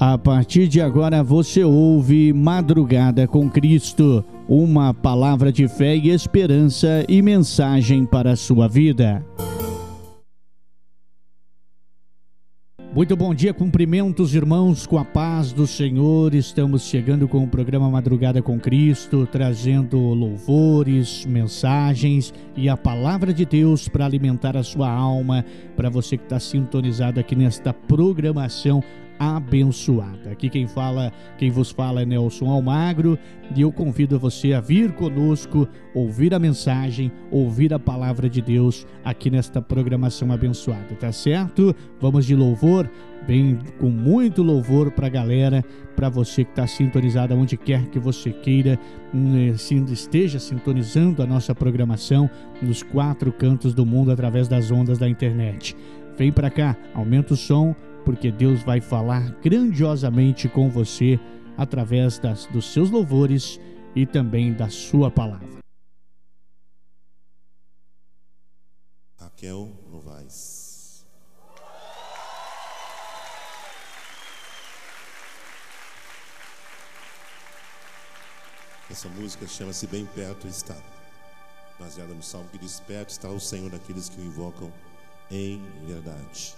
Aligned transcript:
A 0.00 0.16
partir 0.16 0.68
de 0.68 0.80
agora 0.80 1.24
você 1.24 1.64
ouve 1.64 2.32
Madrugada 2.32 3.26
com 3.26 3.50
Cristo, 3.50 4.24
uma 4.48 4.94
palavra 4.94 5.50
de 5.50 5.66
fé 5.66 5.96
e 5.96 6.10
esperança 6.10 7.04
e 7.08 7.20
mensagem 7.20 8.06
para 8.06 8.30
a 8.30 8.36
sua 8.36 8.68
vida. 8.68 9.26
Muito 12.94 13.16
bom 13.16 13.34
dia, 13.34 13.52
cumprimentos 13.52 14.36
irmãos 14.36 14.86
com 14.86 14.98
a 14.98 15.04
paz 15.04 15.52
do 15.52 15.66
Senhor. 15.66 16.32
Estamos 16.32 16.82
chegando 16.84 17.26
com 17.26 17.42
o 17.42 17.48
programa 17.48 17.90
Madrugada 17.90 18.40
com 18.40 18.58
Cristo, 18.58 19.26
trazendo 19.26 19.98
louvores, 19.98 21.26
mensagens 21.26 22.32
e 22.56 22.68
a 22.68 22.76
palavra 22.76 23.34
de 23.34 23.44
Deus 23.44 23.88
para 23.88 24.06
alimentar 24.06 24.56
a 24.56 24.62
sua 24.62 24.88
alma, 24.88 25.44
para 25.76 25.90
você 25.90 26.16
que 26.16 26.24
está 26.24 26.38
sintonizado 26.38 27.18
aqui 27.18 27.34
nesta 27.34 27.72
programação 27.72 28.82
abençoada. 29.18 30.30
Aqui 30.30 30.48
quem 30.48 30.66
fala, 30.66 31.12
quem 31.36 31.50
vos 31.50 31.70
fala 31.70 32.02
é 32.02 32.06
Nelson 32.06 32.48
Almagro 32.50 33.18
e 33.54 33.60
eu 33.60 33.72
convido 33.72 34.18
você 34.18 34.52
a 34.52 34.60
vir 34.60 34.92
conosco, 34.92 35.68
ouvir 35.94 36.34
a 36.34 36.38
mensagem, 36.38 37.10
ouvir 37.30 37.72
a 37.74 37.78
palavra 37.78 38.28
de 38.28 38.40
Deus 38.40 38.86
aqui 39.04 39.30
nesta 39.30 39.60
programação 39.60 40.30
abençoada, 40.32 40.94
tá 40.98 41.10
certo? 41.10 41.74
Vamos 42.00 42.26
de 42.26 42.34
louvor, 42.34 42.88
bem 43.26 43.58
com 43.78 43.88
muito 43.88 44.42
louvor 44.42 44.90
para 44.90 45.06
a 45.06 45.10
galera, 45.10 45.64
para 45.96 46.08
você 46.08 46.44
que 46.44 46.50
está 46.50 46.66
sintonizado 46.66 47.34
onde 47.34 47.56
quer 47.56 47.86
que 47.88 47.98
você 47.98 48.30
queira, 48.30 48.78
hum, 49.12 49.52
esteja 49.92 50.38
sintonizando 50.38 51.22
a 51.22 51.26
nossa 51.26 51.54
programação 51.54 52.30
nos 52.62 52.82
quatro 52.82 53.32
cantos 53.32 53.74
do 53.74 53.84
mundo 53.84 54.12
através 54.12 54.46
das 54.46 54.70
ondas 54.70 54.98
da 54.98 55.08
internet. 55.08 55.76
Vem 56.16 56.32
para 56.32 56.50
cá, 56.50 56.76
aumenta 56.94 57.34
o 57.34 57.36
som 57.36 57.74
porque 58.08 58.32
Deus 58.32 58.62
vai 58.62 58.80
falar 58.80 59.38
grandiosamente 59.42 60.48
com 60.48 60.70
você 60.70 61.20
através 61.58 62.18
das, 62.18 62.46
dos 62.46 62.72
seus 62.72 62.88
louvores 62.88 63.60
e 63.94 64.06
também 64.06 64.50
da 64.50 64.70
sua 64.70 65.10
palavra. 65.10 65.58
Raquel 69.18 69.70
Novaes. 69.90 71.06
Essa 78.90 79.10
música 79.10 79.46
chama-se 79.46 79.86
Bem 79.86 80.06
Perto 80.06 80.48
Está, 80.48 80.76
baseada 81.78 82.14
no 82.14 82.22
salmo 82.22 82.48
que 82.48 82.56
diz: 82.56 82.80
Perto 82.80 83.10
está 83.10 83.28
o 83.28 83.38
Senhor 83.38 83.70
daqueles 83.70 84.08
que 84.08 84.18
o 84.18 84.24
invocam 84.24 84.72
em 85.30 85.62
verdade. 85.86 86.56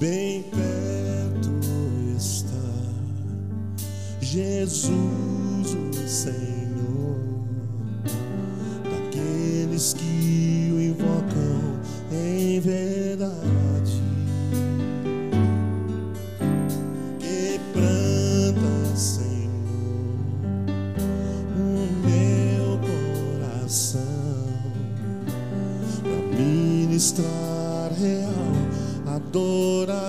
Bem 0.00 0.42
perto 0.50 1.50
está 2.16 2.48
Jesus, 4.20 5.76
o 5.76 6.08
Senhor, 6.08 7.20
daqueles 8.82 9.94
que 9.94 10.72
o 10.74 10.80
invocam 10.80 11.80
em 12.10 12.58
verdade. 12.58 12.91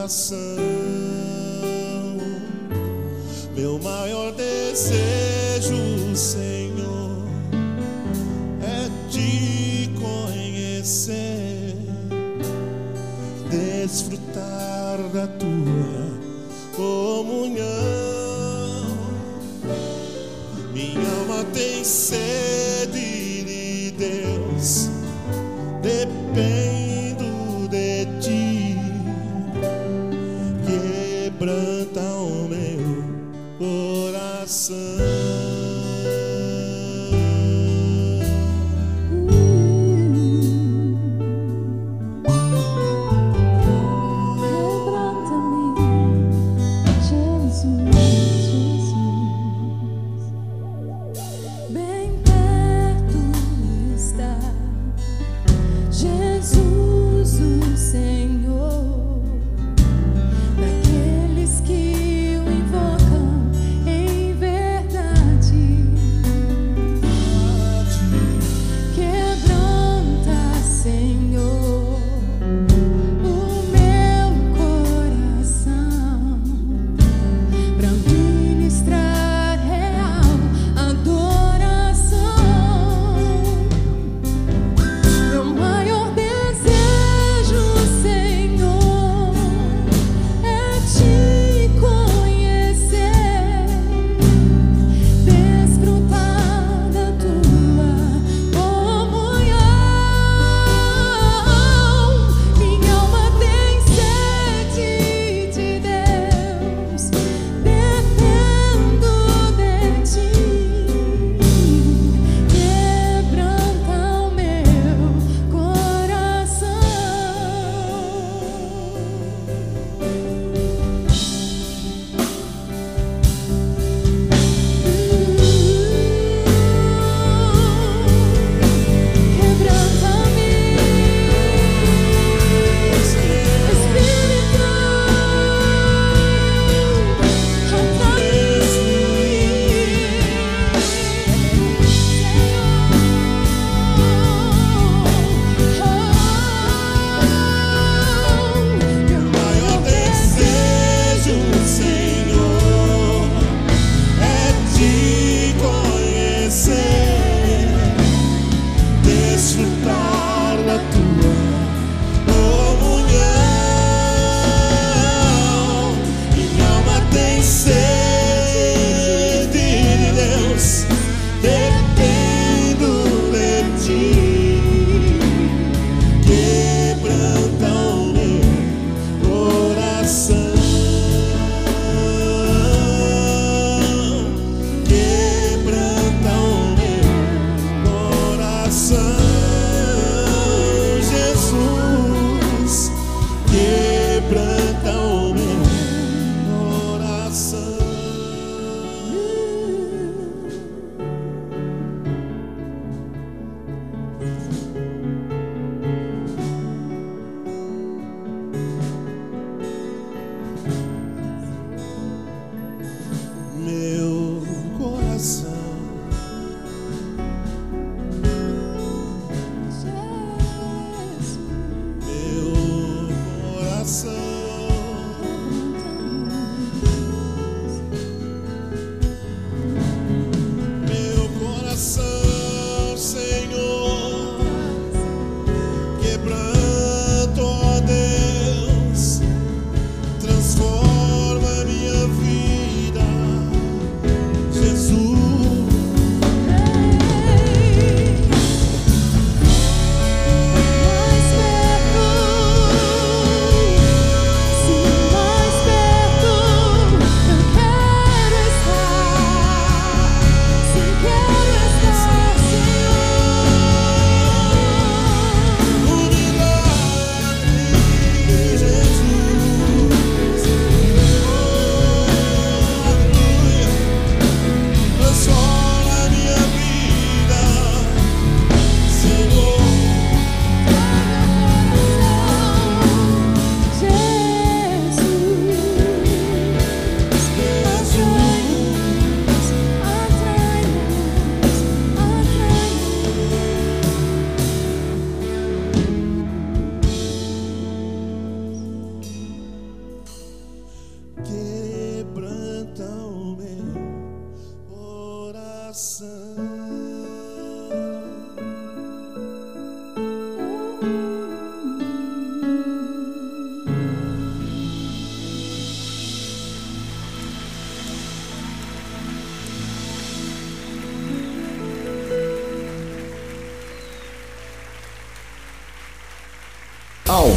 Adoração. 0.03 0.62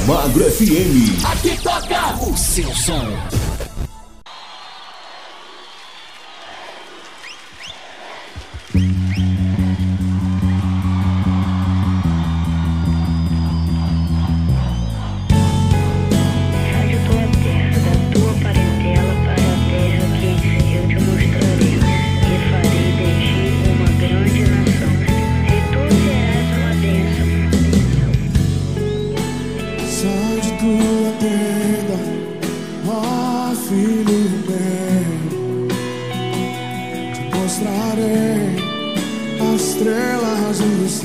Almagro 0.06 0.44
FM. 0.44 1.26
Aqui 1.32 1.60
toca 1.60 2.14
o 2.22 2.36
seu 2.36 2.72
som. 2.76 3.25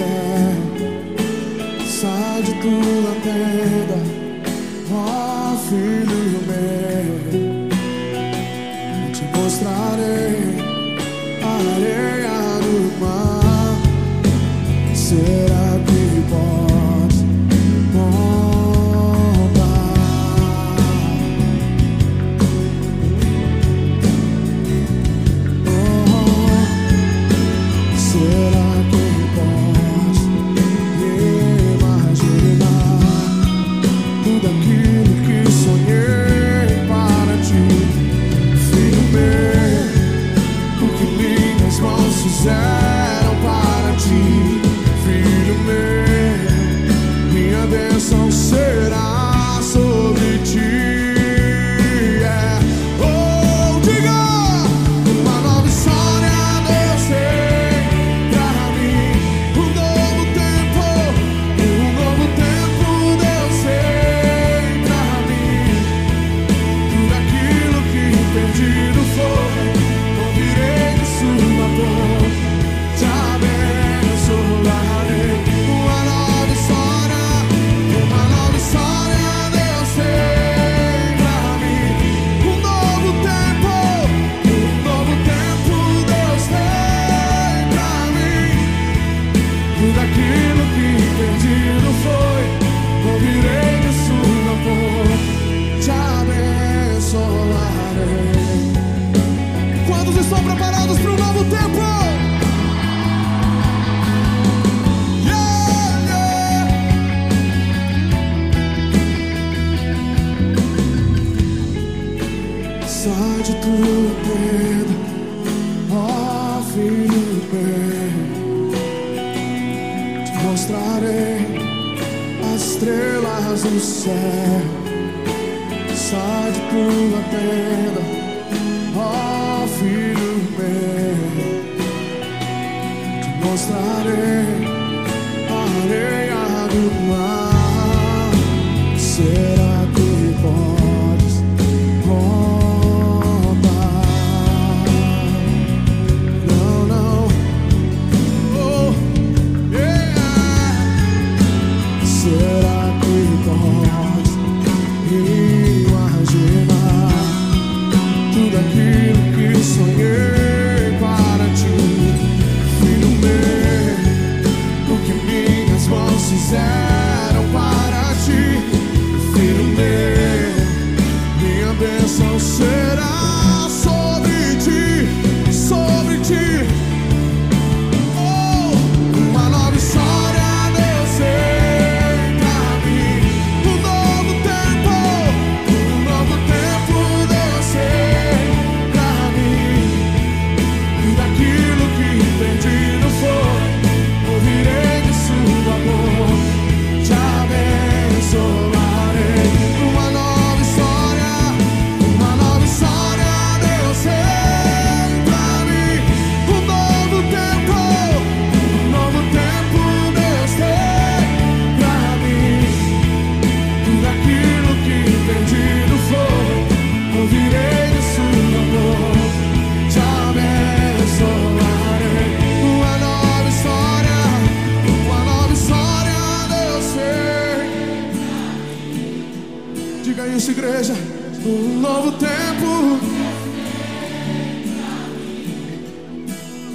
esquecer. 0.01 0.55
Sai 1.86 2.41
de 2.43 2.53
tudo 2.62 3.12
até 3.12 3.61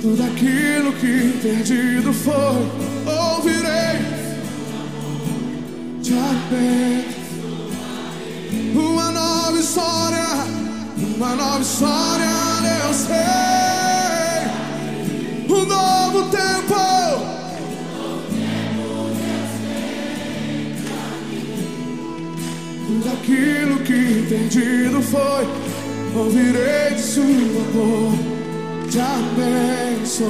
Tudo 0.07 0.23
aquilo 0.23 0.93
que 0.93 1.37
perdido 1.43 2.13
foi, 2.13 2.33
ouvirei. 3.13 3.99
Te 6.01 6.13
aberto. 6.13 7.17
Uma 8.73 9.11
nova 9.11 9.59
história, 9.59 10.29
uma 10.97 11.35
nova 11.35 11.61
história, 11.61 12.25
eu 12.87 12.95
sei. 12.95 13.17
Um 15.51 15.67
novo 15.67 16.31
tempo. 16.31 16.77
Tudo 22.87 23.13
aquilo 23.13 23.81
que 23.81 24.25
perdido 24.29 25.03
foi, 25.03 25.49
ouvirei 26.15 26.95
de 26.95 27.03
sua 27.03 27.25
boca 27.75 28.36
te 28.91 29.01
abençoarei. 29.01 30.27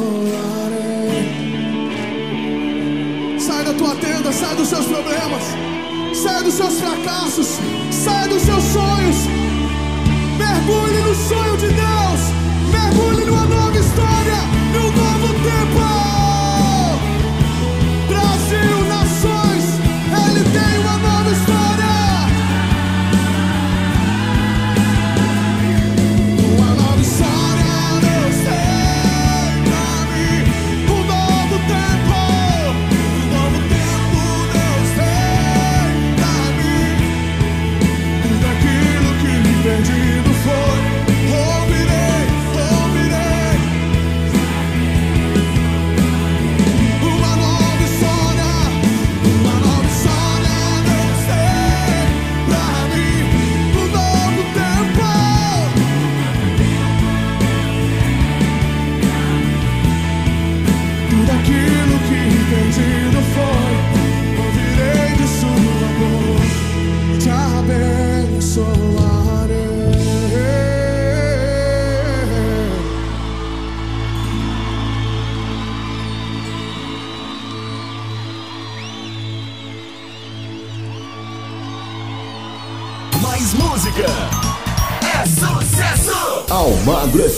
Sai 3.39 3.65
da 3.65 3.73
tua 3.75 3.95
tenda, 3.97 4.33
sai 4.33 4.55
dos 4.57 4.69
seus 4.69 4.87
problemas, 4.87 5.43
sai 6.15 6.43
dos 6.43 6.55
seus 6.55 6.81
fracassos, 6.81 7.59
sai 7.91 8.29
dos 8.29 8.43
seus 8.43 8.65
sonhos. 8.65 9.17
Mergulhe 10.39 11.01
no 11.03 11.15
sonho 11.15 11.57
de 11.57 11.69
Deus, 11.69 12.21
mergulhe 12.71 13.25
numa 13.25 13.47
nova 13.47 13.79
história, 13.79 14.41
num 14.73 14.91
novo 14.93 15.35
tempo. 15.35 15.96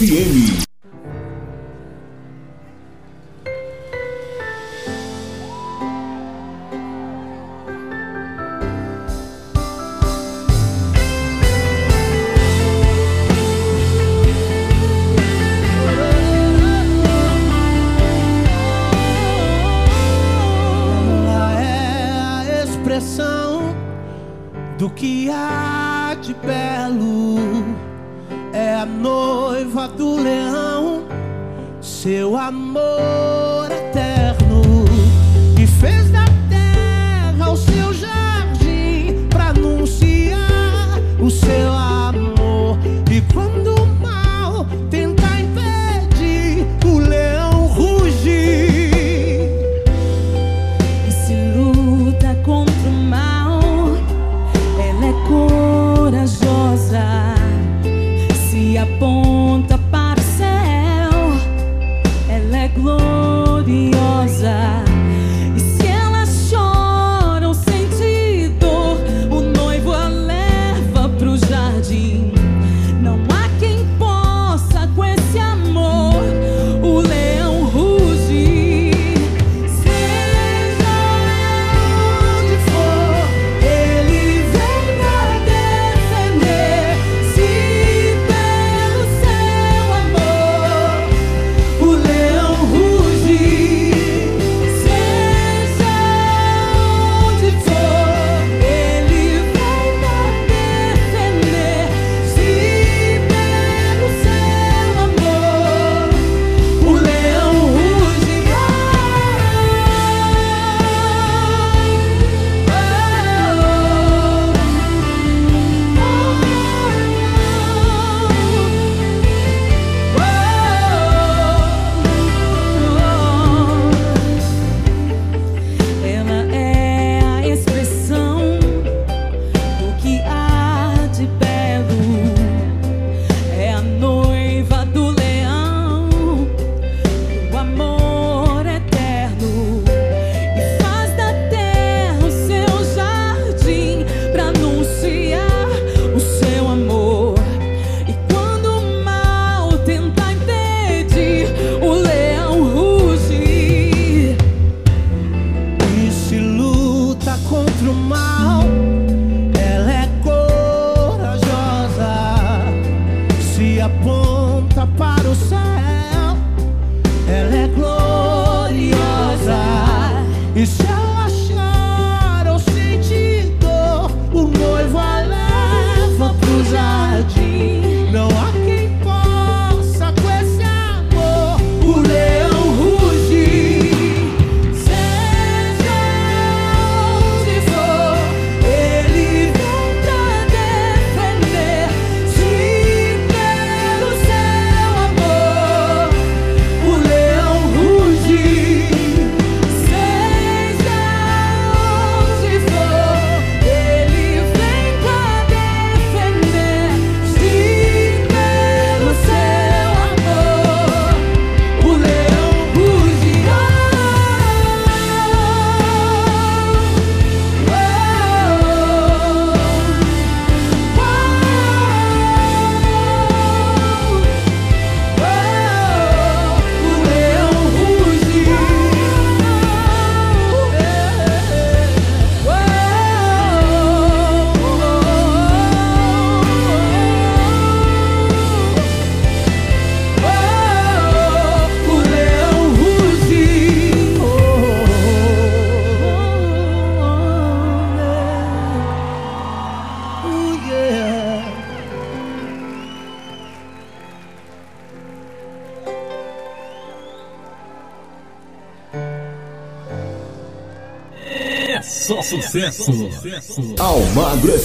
FM. 0.00 0.67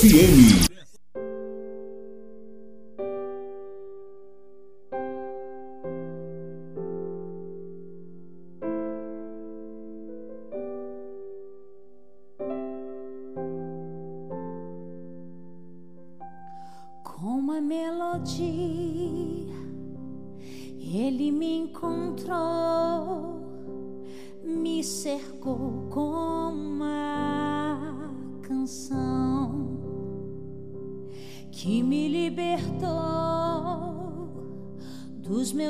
FM. 0.03 0.52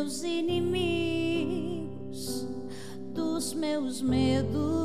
Meus 0.04 0.22
inimigos, 0.22 1.88
dos 3.14 3.54
meus 3.54 4.02
medos, 4.02 4.83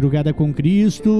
Madrugada 0.00 0.32
com 0.32 0.50
Cristo, 0.50 1.10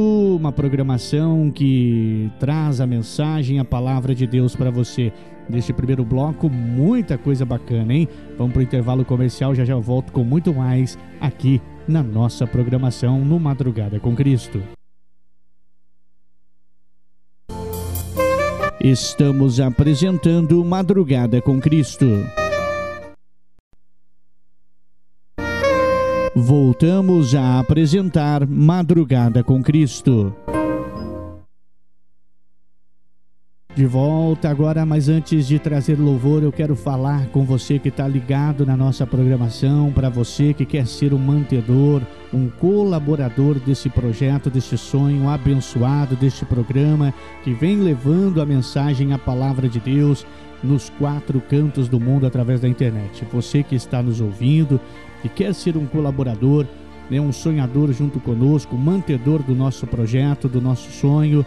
uma 0.40 0.50
programação 0.50 1.50
que 1.50 2.30
traz 2.40 2.80
a 2.80 2.86
mensagem, 2.86 3.58
a 3.58 3.64
palavra 3.64 4.14
de 4.14 4.26
Deus 4.26 4.56
para 4.56 4.70
você. 4.70 5.12
Neste 5.50 5.70
primeiro 5.70 6.02
bloco, 6.02 6.48
muita 6.48 7.18
coisa 7.18 7.44
bacana, 7.44 7.92
hein? 7.92 8.08
Vamos 8.38 8.54
para 8.54 8.60
o 8.60 8.62
intervalo 8.62 9.04
comercial, 9.04 9.54
já 9.54 9.66
já 9.66 9.76
volto 9.76 10.10
com 10.12 10.24
muito 10.24 10.54
mais 10.54 10.98
aqui 11.20 11.60
na 11.86 12.02
nossa 12.02 12.46
programação 12.46 13.22
no 13.22 13.38
Madrugada 13.38 14.00
com 14.00 14.16
Cristo. 14.16 14.62
Estamos 18.80 19.60
apresentando 19.60 20.64
Madrugada 20.64 21.42
com 21.42 21.60
Cristo. 21.60 22.06
Voltamos 26.42 27.34
a 27.34 27.58
apresentar 27.58 28.46
Madrugada 28.46 29.44
com 29.44 29.62
Cristo. 29.62 30.34
De 33.76 33.84
volta 33.84 34.48
agora, 34.48 34.86
mas 34.86 35.10
antes 35.10 35.46
de 35.46 35.58
trazer 35.58 35.98
louvor, 35.98 36.42
eu 36.42 36.50
quero 36.50 36.74
falar 36.74 37.26
com 37.26 37.44
você 37.44 37.78
que 37.78 37.90
está 37.90 38.08
ligado 38.08 38.64
na 38.64 38.74
nossa 38.74 39.06
programação, 39.06 39.92
para 39.92 40.08
você 40.08 40.54
que 40.54 40.64
quer 40.64 40.86
ser 40.86 41.12
um 41.12 41.18
mantedor, 41.18 42.00
um 42.32 42.48
colaborador 42.48 43.60
desse 43.60 43.90
projeto, 43.90 44.48
desse 44.48 44.78
sonho 44.78 45.28
abençoado, 45.28 46.16
deste 46.16 46.46
programa 46.46 47.12
que 47.44 47.52
vem 47.52 47.76
levando 47.76 48.40
a 48.40 48.46
mensagem, 48.46 49.12
a 49.12 49.18
palavra 49.18 49.68
de 49.68 49.78
Deus 49.78 50.26
nos 50.62 50.90
quatro 50.90 51.40
cantos 51.40 51.86
do 51.86 52.00
mundo 52.00 52.26
através 52.26 52.60
da 52.60 52.68
internet. 52.68 53.26
Você 53.30 53.62
que 53.62 53.74
está 53.74 54.02
nos 54.02 54.20
ouvindo 54.20 54.80
e 55.24 55.28
quer 55.28 55.54
ser 55.54 55.76
um 55.76 55.86
colaborador, 55.86 56.66
né, 57.10 57.20
um 57.20 57.32
sonhador 57.32 57.92
junto 57.92 58.20
conosco, 58.20 58.76
mantedor 58.76 59.42
do 59.42 59.54
nosso 59.54 59.86
projeto, 59.86 60.48
do 60.48 60.60
nosso 60.60 60.90
sonho, 60.90 61.44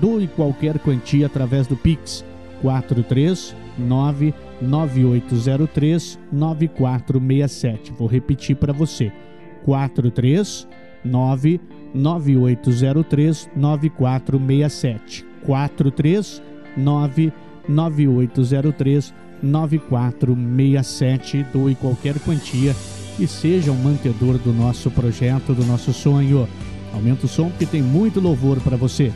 doe 0.00 0.26
qualquer 0.26 0.78
quantia 0.78 1.26
através 1.26 1.66
do 1.66 1.76
Pix 1.76 2.24
439 2.62 4.32
9803 4.60 6.18
9467. 6.32 7.92
Vou 7.92 8.08
repetir 8.08 8.56
para 8.56 8.72
você. 8.72 9.12
439 9.64 11.60
9803 11.94 13.50
9467. 13.54 15.24
439 15.44 17.32
9803 17.68 19.14
9467. 19.42 21.46
Doe 21.52 21.74
qualquer 21.74 22.18
quantia 22.20 22.74
e 23.18 23.26
seja 23.26 23.70
um 23.70 23.82
mantedor 23.82 24.38
do 24.38 24.52
nosso 24.52 24.90
projeto, 24.90 25.54
do 25.54 25.64
nosso 25.64 25.92
sonho. 25.92 26.48
Aumenta 26.92 27.26
o 27.26 27.28
som 27.28 27.48
porque 27.48 27.66
tem 27.66 27.82
muito 27.82 28.20
louvor 28.20 28.60
para 28.60 28.76
você. 28.76 29.12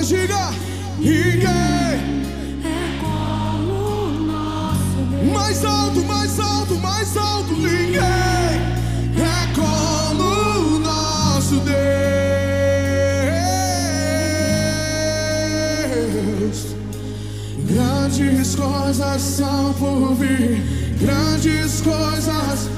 voz, 0.00 0.08
diga: 0.08 0.50
Ninguém 0.98 1.46
é 2.64 2.98
como 3.00 3.72
o 3.72 4.10
nosso 4.26 5.00
Deus. 5.10 5.32
Mais 5.32 5.64
alto, 5.64 6.04
mais 6.04 6.40
alto, 6.40 6.74
mais 6.76 7.16
alto. 7.16 7.52
Ninguém 7.52 8.00
é 8.00 9.48
como 9.54 10.22
o 10.22 10.78
nosso 10.78 11.56
Deus. 11.56 11.76
Grandes 17.66 18.54
coisas 18.56 19.22
são 19.22 19.72
por 19.74 20.14
vir, 20.14 20.62
grandes 20.98 21.80
coisas 21.80 22.69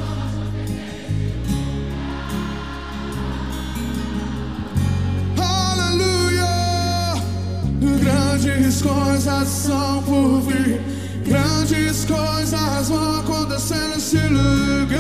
Grandes 8.52 8.82
coisas 8.82 9.48
são 9.48 10.02
por 10.02 10.42
vir, 10.42 10.78
grandes 11.24 12.04
coisas 12.04 12.88
vão 12.88 13.20
acontecer 13.20 13.88
nesse 13.88 14.18
lugar. 14.18 14.98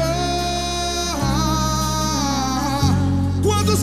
Quantos 3.42 3.82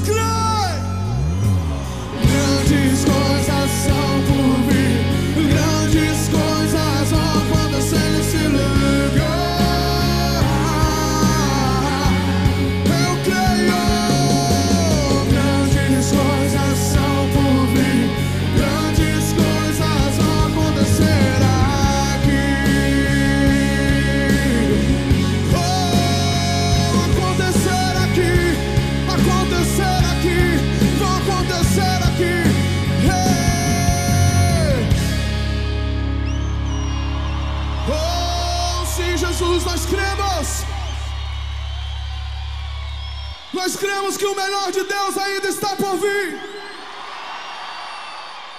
Nós 43.70 43.76
cremos 43.76 44.18
que 44.18 44.26
o 44.26 44.36
melhor 44.36 44.72
de 44.72 44.84
Deus 44.84 45.16
ainda 45.16 45.48
está 45.48 45.76
por 45.76 45.96
vir. 45.98 46.42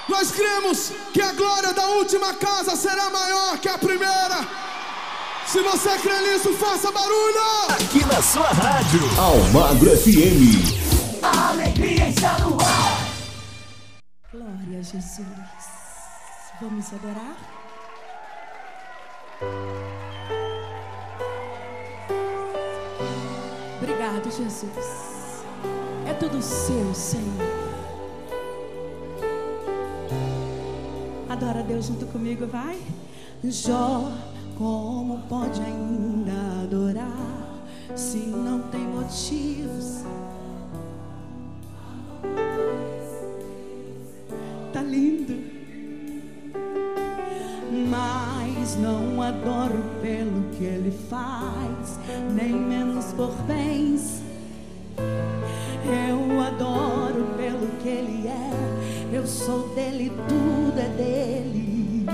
Nós 0.08 0.30
cremos 0.30 0.92
que 1.12 1.20
a 1.20 1.32
glória 1.32 1.72
da 1.72 1.84
última 1.88 2.32
casa 2.34 2.76
será 2.76 3.10
maior 3.10 3.58
que 3.58 3.68
a 3.68 3.76
primeira. 3.76 4.46
Se 5.48 5.60
você 5.62 5.98
crê 5.98 6.16
nisso, 6.20 6.52
faça 6.52 6.92
barulho. 6.92 7.42
Aqui 7.70 8.06
na 8.06 8.22
sua 8.22 8.50
rádio. 8.50 9.00
Almagro 9.18 9.90
FM. 9.96 11.24
A 11.24 11.48
alegria 11.48 12.08
está 12.08 12.38
no 12.38 12.56
ar. 12.60 13.08
Glória 14.30 14.78
a 14.78 14.82
Jesus. 14.82 15.26
Vamos 16.60 16.86
adorar? 16.92 17.36
Jesus. 24.30 25.44
É 26.06 26.14
tudo 26.14 26.40
seu, 26.40 26.94
Senhor. 26.94 27.24
Adora 31.28 31.62
Deus 31.62 31.86
junto 31.86 32.06
comigo, 32.06 32.46
vai. 32.46 32.80
Jó, 33.42 34.12
como 34.56 35.18
pode 35.28 35.60
ainda 35.60 36.62
adorar 36.62 37.64
se 37.96 38.18
não 38.18 38.62
tem 38.62 38.80
motivos? 38.80 40.04
Tá 44.72 44.82
lindo. 44.82 45.59
Mas 47.88 48.76
não 48.76 49.22
adoro 49.22 49.82
pelo 50.02 50.50
que 50.52 50.64
ele 50.64 50.90
faz, 51.08 51.98
nem 52.34 52.52
menos 52.52 53.06
por 53.12 53.32
bens. 53.46 54.22
Eu 55.86 56.40
adoro 56.40 57.24
pelo 57.36 57.66
que 57.82 57.88
ele 57.88 58.28
é, 58.28 59.16
eu 59.16 59.26
sou 59.26 59.68
dele, 59.74 60.12
tudo 60.28 60.78
é 60.78 60.88
dele. 60.96 62.06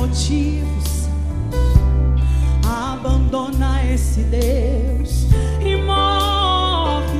Motivos? 0.00 1.08
Abandona 2.64 3.84
esse 3.84 4.22
Deus 4.22 5.26
e 5.60 5.76
morre. 5.76 7.10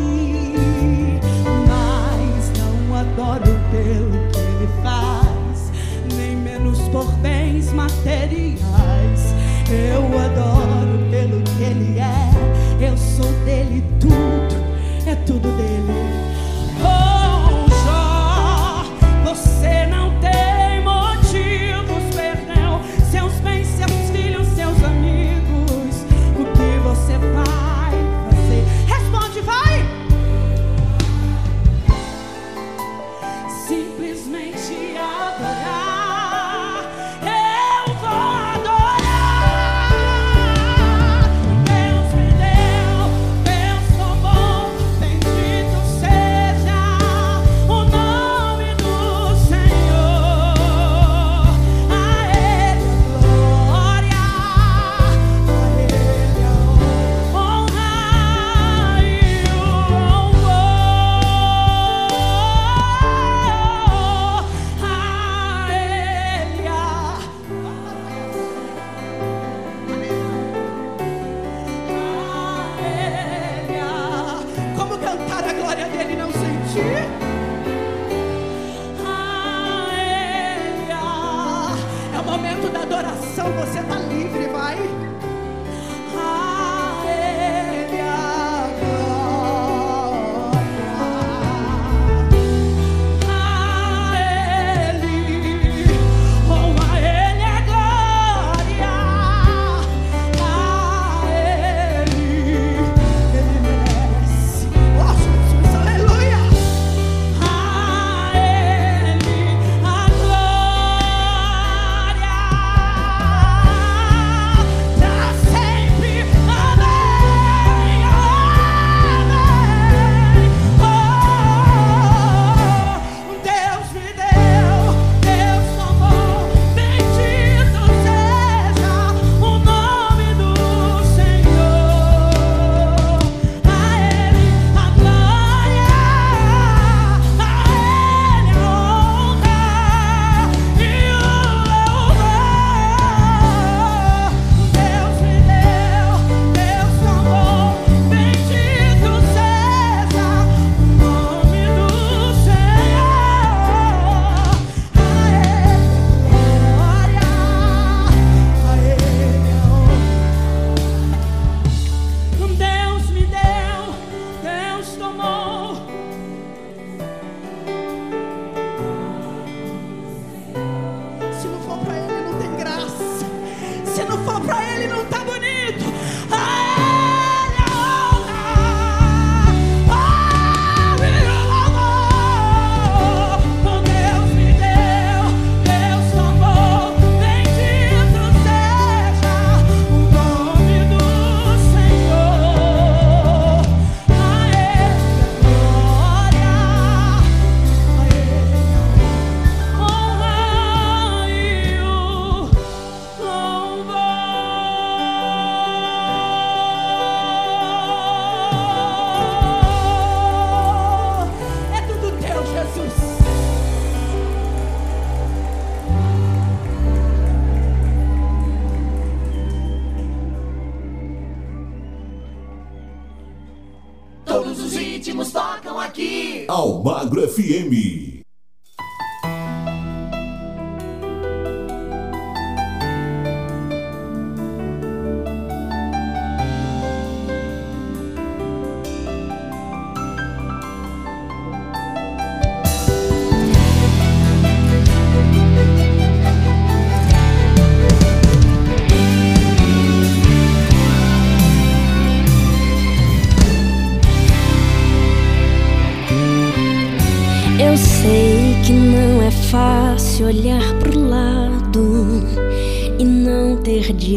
Mas 1.68 2.52
não 2.58 2.96
adoro 2.96 3.52
pelo 3.70 4.10
que 4.30 4.38
ele 4.38 4.68
faz, 4.82 5.70
nem 6.16 6.36
menos 6.36 6.78
por 6.88 7.12
bens 7.16 7.70
materiais. 7.72 9.34
Eu 9.68 10.04
adoro 10.18 10.98
pelo 11.10 11.42
que 11.42 11.62
ele 11.62 11.98
é, 11.98 12.30
eu 12.80 12.96
sou 12.96 13.30
dele 13.44 13.84
tudo, 14.00 14.56
é 15.06 15.14
tudo 15.26 15.48
dele. 15.56 15.80
Oh, 16.82 17.68
Jó, 17.84 18.84
você 19.22 19.86
não 19.86 20.18
tem 20.20 20.39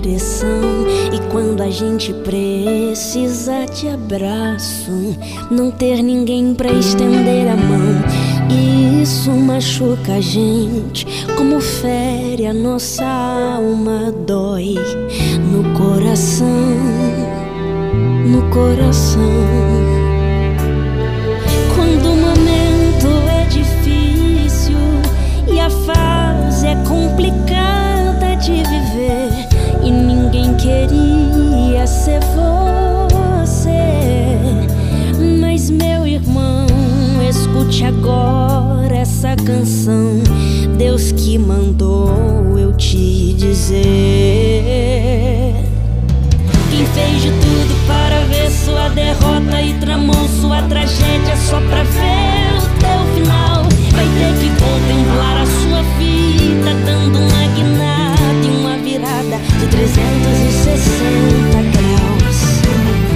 direção. 0.02 0.88
E 1.14 1.32
quando 1.32 1.62
a 1.62 1.70
gente 1.70 2.14
precisa 2.14 3.66
te 3.66 3.88
abraço. 3.88 4.92
Não 5.52 5.70
ter 5.70 6.02
ninguém 6.02 6.54
pra 6.56 6.72
estender 6.72 7.48
a 7.48 7.56
mão. 7.56 8.04
E 8.50 9.04
isso 9.04 9.32
machuca 9.32 10.14
a 10.14 10.22
gente, 10.22 11.06
como 11.36 11.60
fere 11.60 12.46
a 12.46 12.54
nossa 12.54 13.06
alma, 13.06 14.12
dói 14.26 14.76
no 15.52 15.64
coração, 15.78 16.48
no 18.26 18.50
coração. 18.50 19.93
ser 31.94 32.20
você. 32.36 33.70
Mas, 35.40 35.70
meu 35.70 36.08
irmão, 36.08 36.66
escute 37.30 37.86
agora 37.86 38.96
essa 38.96 39.36
canção. 39.36 40.22
Deus 40.78 41.12
que 41.12 41.38
mandou 41.38 42.58
eu 42.58 42.74
te 42.74 43.34
dizer. 43.34 43.84
Quem 46.72 46.86
fez 46.88 47.22
de 47.22 47.30
tudo 47.30 47.88
para 47.88 48.20
ver 48.26 48.50
sua 48.50 48.90
derrota 48.90 49.62
e 49.62 49.74
tramou 49.76 50.28
sua 50.42 50.64
tragédia 50.64 51.38
só 51.38 51.62
pra 51.62 51.84
ver 51.84 52.58
o 52.58 52.62
teu 52.80 53.06
final. 53.16 53.64
Vai 53.92 54.08
ter 54.18 54.34
que 54.40 54.50
contemplar 54.50 55.38
a 55.38 55.46
sua 55.46 55.84
vida, 56.00 56.74
dando 56.84 57.20
uma 57.20 57.46
guinada 57.54 58.44
e 58.44 58.50
uma 58.50 58.76
virada 58.78 59.38
de 59.60 59.68
360 59.68 61.62
graus. 61.72 61.83
Thank 62.64 63.08
you. 63.08 63.13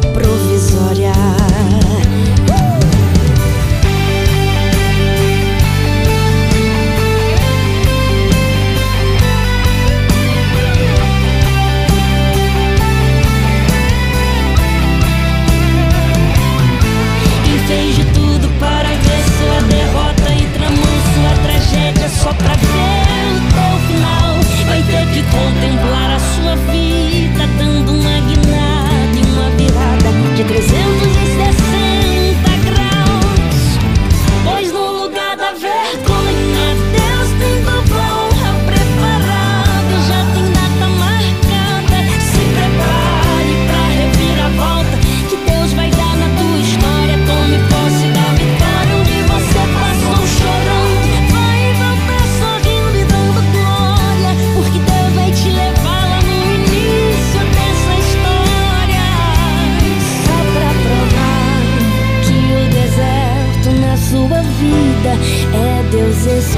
aproveita. 0.00 0.49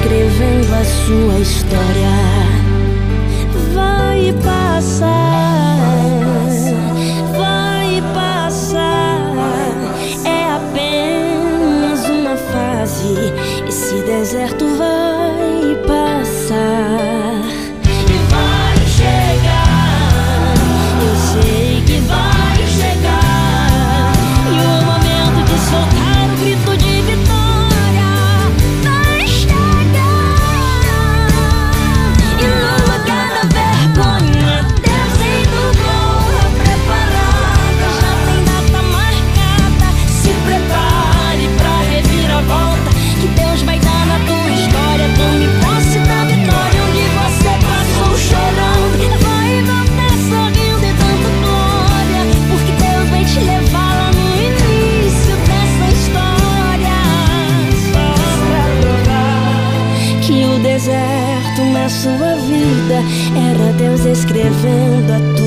Escrevendo 0.03 0.73
a 0.73 0.83
sua 0.83 1.39
história. 1.39 2.09
Vai 3.73 4.33
passar, 4.43 5.77
vai 7.37 8.01
passar. 8.13 9.31
É 10.25 10.51
apenas 10.55 12.09
uma 12.09 12.35
fase. 12.35 13.15
Esse 13.65 14.01
deserto 14.03 14.65
vai 14.77 15.02
era 63.53 63.71
Deus 63.73 64.05
escrevendo 64.05 65.13
a 65.13 65.35
tua 65.35 65.42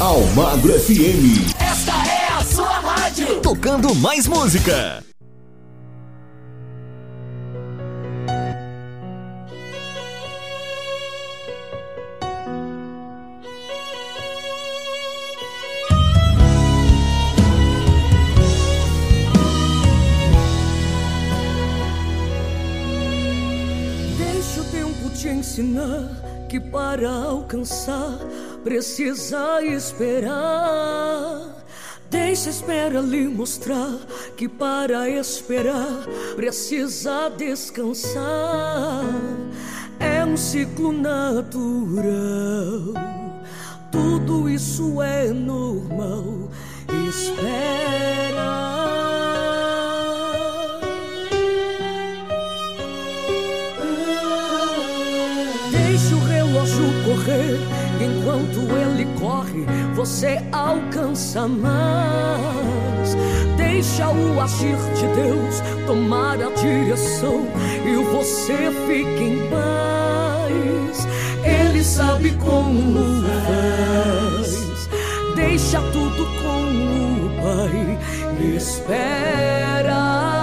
Almagro 0.00 0.72
FM. 0.80 1.52
Esta 1.60 1.92
é 1.92 2.32
a 2.32 2.42
sua 2.42 2.66
rádio. 2.66 3.38
Tocando 3.42 3.94
mais 3.96 4.26
música. 4.26 5.04
Deixa 24.16 24.60
o 24.62 24.64
tempo 24.64 25.10
te 25.10 25.28
ensinar 25.28 26.08
que 26.48 26.58
para 26.58 27.08
alcançar 27.08 28.18
precisa 28.62 29.62
esperar. 29.62 31.50
Deixa 32.10 32.48
a 32.48 32.52
espera 32.52 33.00
lhe 33.00 33.28
mostrar 33.28 33.98
que 34.36 34.48
para 34.48 35.08
esperar 35.08 36.04
precisa 36.34 37.28
descansar. 37.30 39.04
É 40.00 40.24
um 40.24 40.36
ciclo 40.36 40.92
natural, 40.92 42.10
tudo 43.92 44.48
isso 44.48 45.00
é 45.00 45.28
normal. 45.28 46.50
Espera. 47.08 47.60
Deixa 55.70 56.16
o 56.16 56.24
relógio 56.24 56.84
correr, 57.04 57.59
você 60.00 60.40
alcança 60.50 61.46
mais. 61.46 63.14
Deixa 63.58 64.08
o 64.08 64.40
agir 64.40 64.78
de 64.94 65.06
Deus 65.14 65.60
tomar 65.86 66.40
a 66.40 66.48
direção 66.54 67.46
e 67.84 67.96
você 68.10 68.72
fica 68.86 69.22
em 69.22 69.38
paz. 69.50 71.06
Ele 71.44 71.84
sabe 71.84 72.30
como 72.36 73.22
faz. 73.44 74.88
Deixa 75.36 75.82
tudo 75.92 76.24
com 76.42 76.62
o 77.16 77.30
Pai. 77.42 77.98
Espera. 78.56 80.39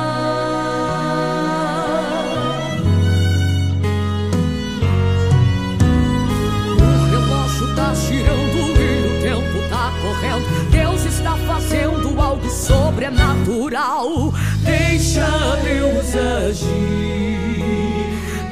sobrenatural. 12.97 14.33
Deixa 14.63 15.55
Deus 15.63 16.15
agir, 16.15 16.73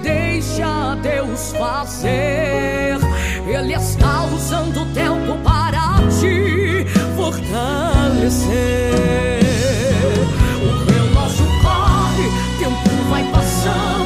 deixa 0.03 0.95
Deus 1.01 1.51
fazer. 1.53 2.99
Ele 3.47 3.73
está 3.73 4.23
usando 4.25 4.83
o 4.83 4.85
tempo 4.93 5.37
para 5.43 5.97
te 6.19 6.85
fortalecer. 7.15 8.45
O 10.61 10.67
relógio 10.91 11.47
corre, 11.63 12.29
tempo 12.59 12.89
vai 13.09 13.23
passando. 13.31 14.04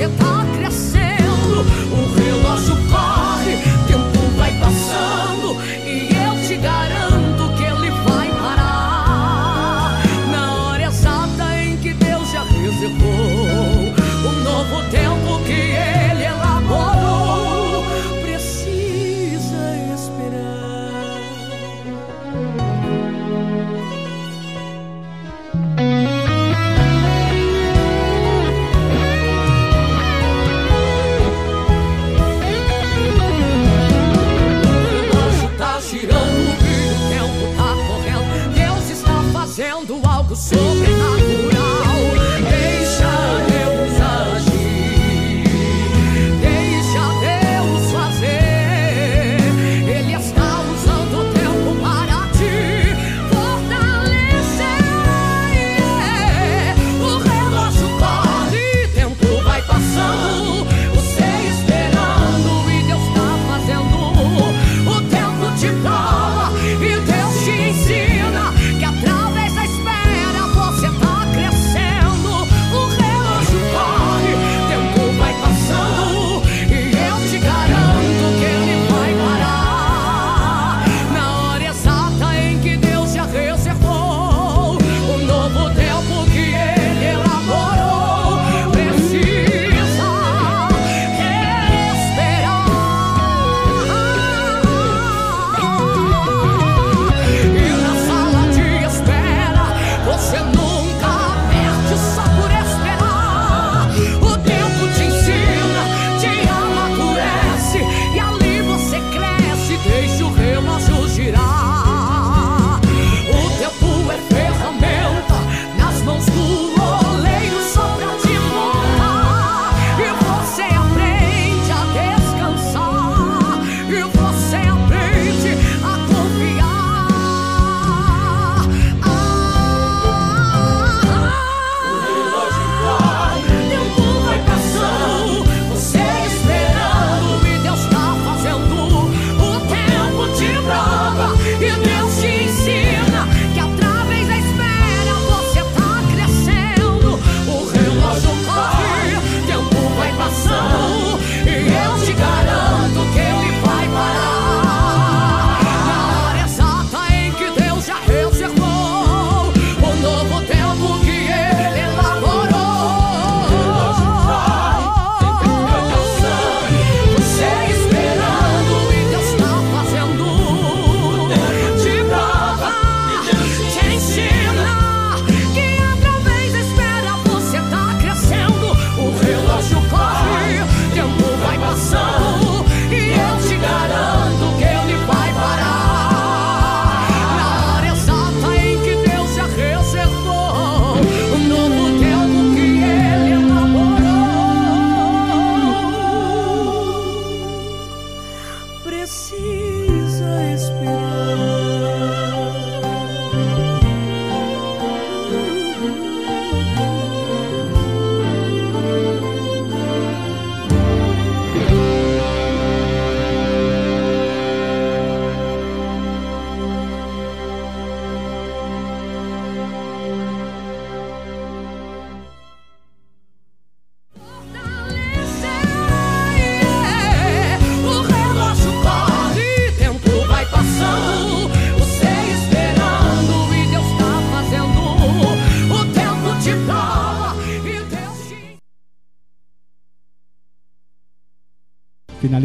your 0.00 0.29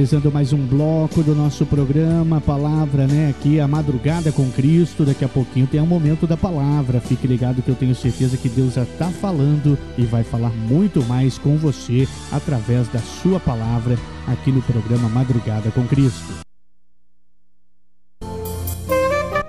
Finalizando 0.05 0.31
mais 0.31 0.53
um 0.53 0.63
bloco 0.67 1.23
do 1.23 1.33
nosso 1.33 1.65
programa, 1.65 2.39
palavra, 2.39 3.07
né? 3.07 3.31
Aqui 3.31 3.59
a 3.59 3.67
madrugada 3.67 4.31
com 4.31 4.47
Cristo. 4.51 5.03
Daqui 5.03 5.25
a 5.25 5.27
pouquinho 5.27 5.65
tem 5.65 5.81
o 5.81 5.85
momento 5.85 6.27
da 6.27 6.37
palavra. 6.37 7.01
Fique 7.01 7.25
ligado 7.25 7.63
que 7.63 7.69
eu 7.69 7.75
tenho 7.75 7.95
certeza 7.95 8.37
que 8.37 8.47
Deus 8.47 8.75
já 8.75 8.83
está 8.83 9.07
falando 9.07 9.75
e 9.97 10.05
vai 10.05 10.23
falar 10.23 10.51
muito 10.51 11.03
mais 11.05 11.39
com 11.39 11.57
você 11.57 12.07
através 12.31 12.87
da 12.89 12.99
sua 12.99 13.39
palavra 13.39 13.97
aqui 14.27 14.51
no 14.51 14.61
programa 14.61 15.09
Madrugada 15.09 15.71
com 15.71 15.83
Cristo. 15.87 16.35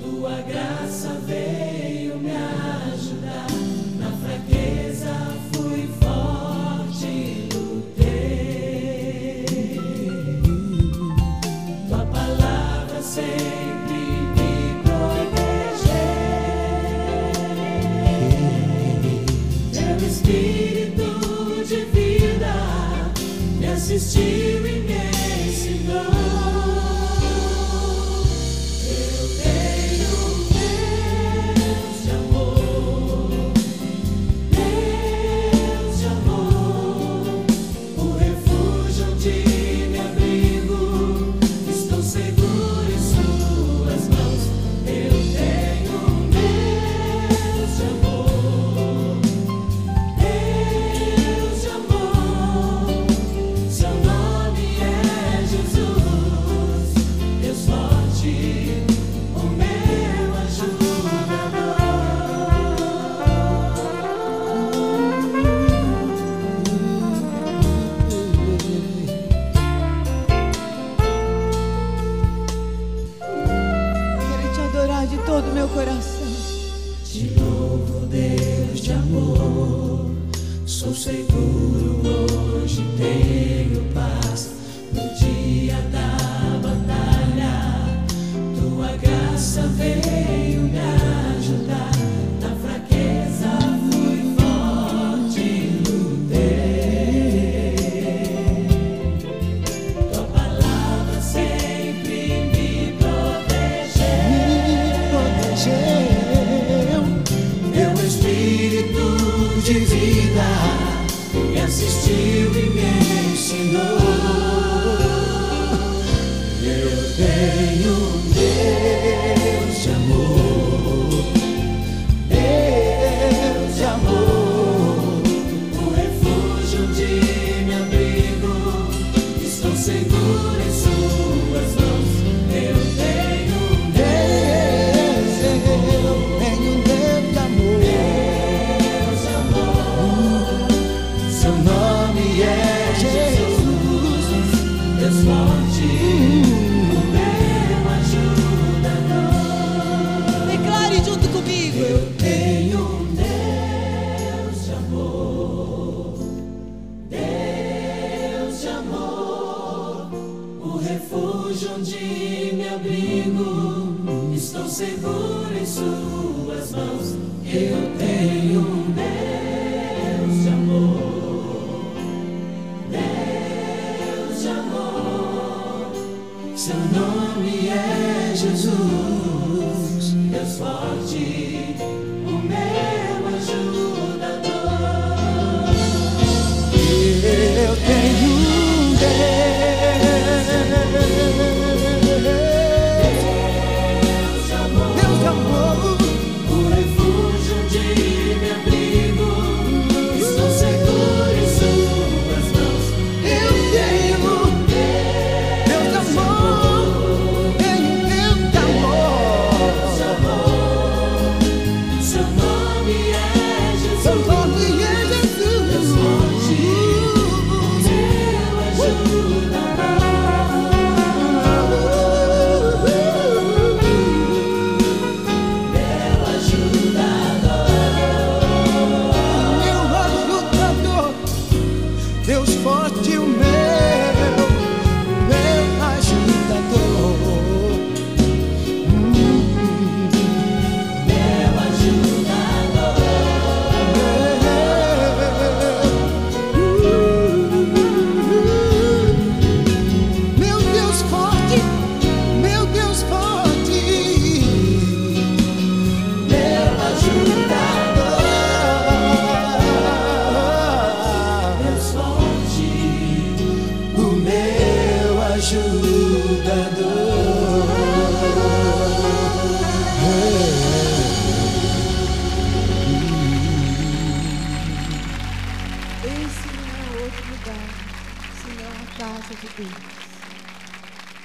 tua 0.02 0.42
graça 0.42 1.10
veio 1.24 1.55
me 23.96 24.55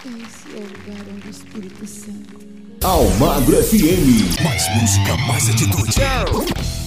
Esse 0.06 0.56
é 0.56 0.60
o 0.60 0.64
lugar 0.64 1.06
onde 1.14 1.28
o 1.28 1.32
Espírito 1.32 1.88
Santo. 1.88 2.40
Almagro 2.84 3.64
FM. 3.64 4.44
Mais 4.44 4.68
música, 4.82 5.18
mais 5.28 5.50
atitude. 5.50 6.81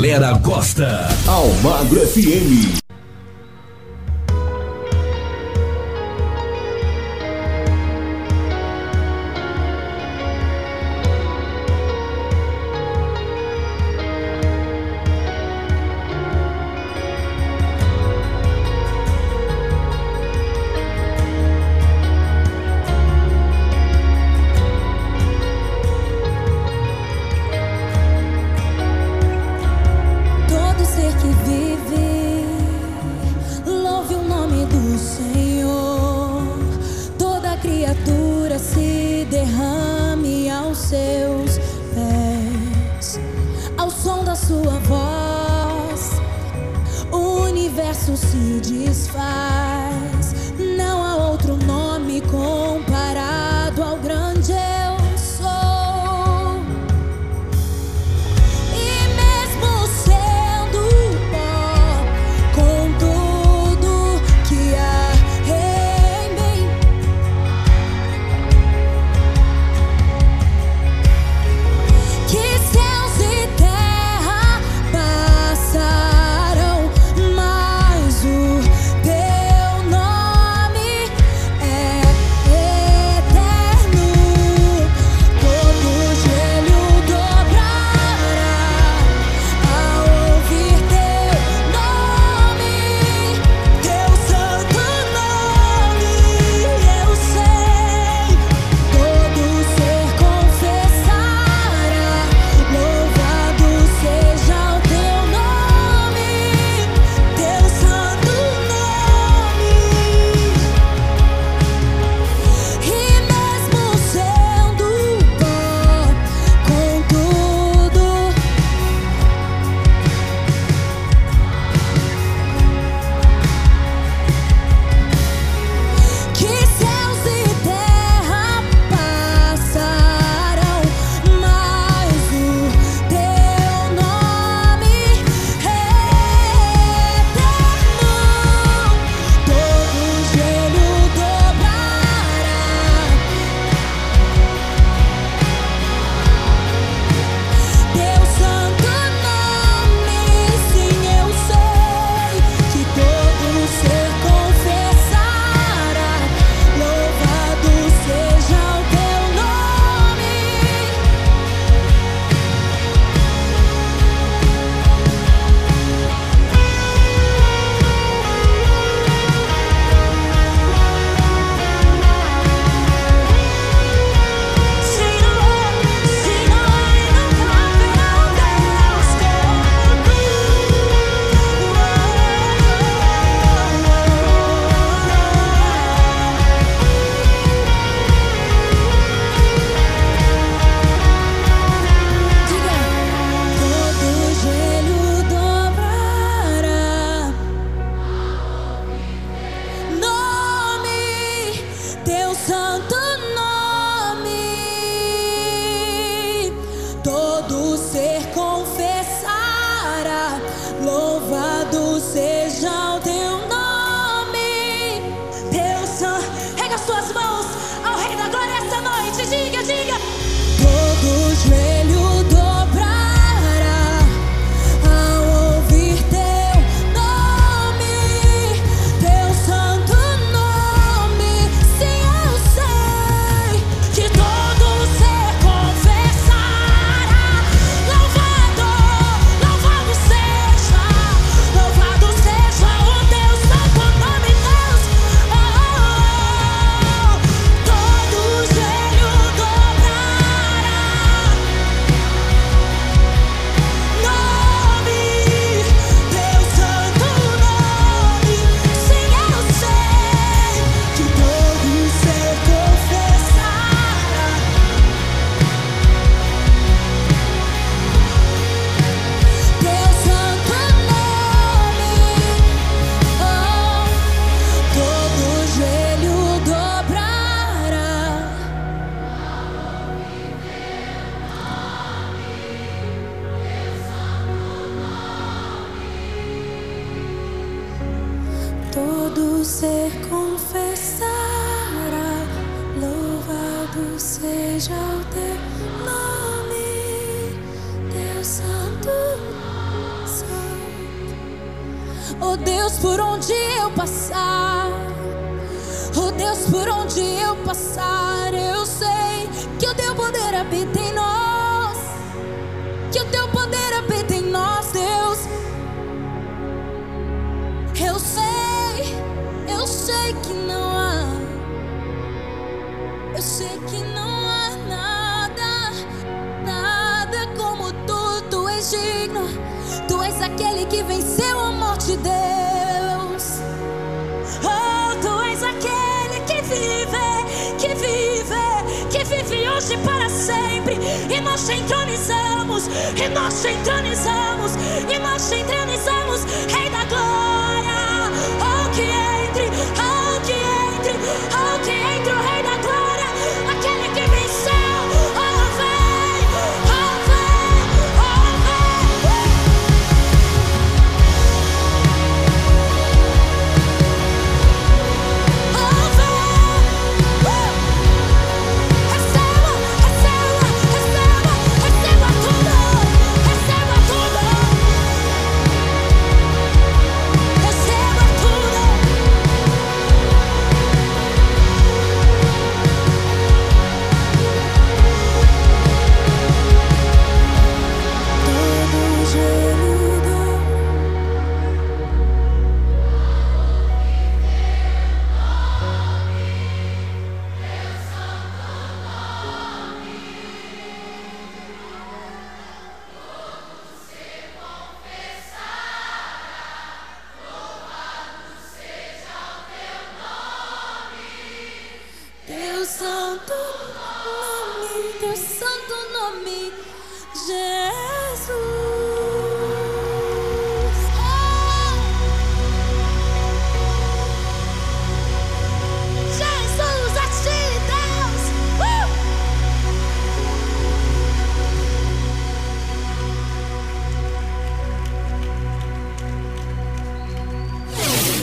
Galera 0.00 0.32
gosta. 0.32 1.08
Almagro 1.28 2.00
FM. 2.00 2.79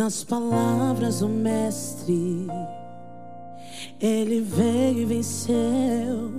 Nas 0.00 0.24
palavras 0.24 1.20
do 1.20 1.28
Mestre. 1.28 2.46
Ele 4.00 4.40
veio 4.40 5.00
e 5.00 5.04
venceu. 5.04 6.32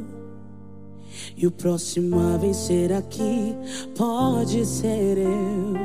E 1.37 1.45
o 1.45 1.51
próximo 1.51 2.19
a 2.19 2.37
vencer 2.37 2.91
aqui 2.91 3.55
pode 3.95 4.65
ser 4.65 5.19
eu. 5.19 5.75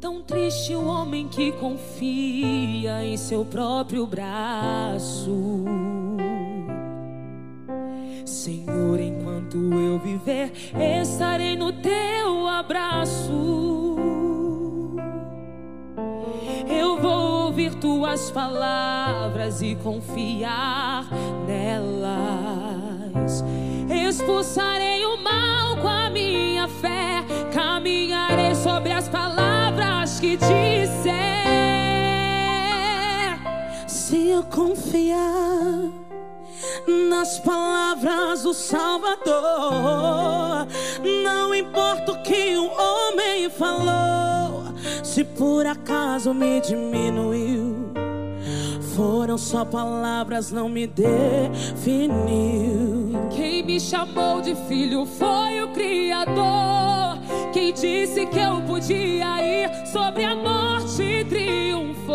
Tão 0.00 0.22
triste 0.22 0.76
o 0.76 0.86
homem 0.86 1.26
que 1.26 1.50
confia 1.50 3.04
em 3.04 3.16
seu 3.16 3.44
próprio 3.44 4.06
braço. 4.06 5.64
Senhor, 8.24 9.00
enquanto 9.00 9.56
eu 9.56 9.98
viver, 9.98 10.52
estarei 11.02 11.56
no 11.56 11.72
teu 11.72 12.46
abraço. 12.46 13.87
Eu 16.68 17.00
vou 17.00 17.46
ouvir 17.46 17.74
tuas 17.74 18.30
palavras 18.30 19.62
e 19.62 19.74
confiar 19.76 21.06
nelas. 21.46 23.44
Expulsarei 24.08 25.04
o 25.04 25.16
mal 25.22 25.76
com 25.78 25.88
a 25.88 26.10
minha 26.10 26.68
fé, 26.68 27.24
caminharei 27.52 28.54
sobre 28.54 28.92
as 28.92 29.08
palavras 29.08 30.20
que 30.20 30.36
disser. 30.36 31.18
Se 33.86 34.28
eu 34.28 34.42
confiar 34.44 35.90
nas 37.08 37.38
palavras 37.40 38.42
do 38.42 38.54
Salvador, 38.54 39.28
não 41.22 41.54
importa 41.54 42.12
o 42.12 42.22
que 42.22 42.56
o 42.56 42.70
homem 42.70 43.50
falou, 43.50 44.47
se 45.08 45.24
por 45.24 45.66
acaso 45.66 46.34
me 46.34 46.60
diminuiu. 46.60 47.92
Foram 48.94 49.38
só 49.38 49.64
palavras, 49.64 50.52
não 50.52 50.68
me 50.68 50.86
definiu. 50.86 52.18
Quem 53.30 53.64
me 53.64 53.80
chamou 53.80 54.42
de 54.42 54.54
filho 54.68 55.06
foi 55.06 55.62
o 55.62 55.68
Criador. 55.68 57.18
Quem 57.52 57.72
disse 57.72 58.26
que 58.26 58.38
eu 58.38 58.60
podia 58.66 59.42
ir 59.42 59.86
sobre 59.86 60.24
a 60.24 60.34
morte 60.34 61.24
triunfou. 61.28 62.14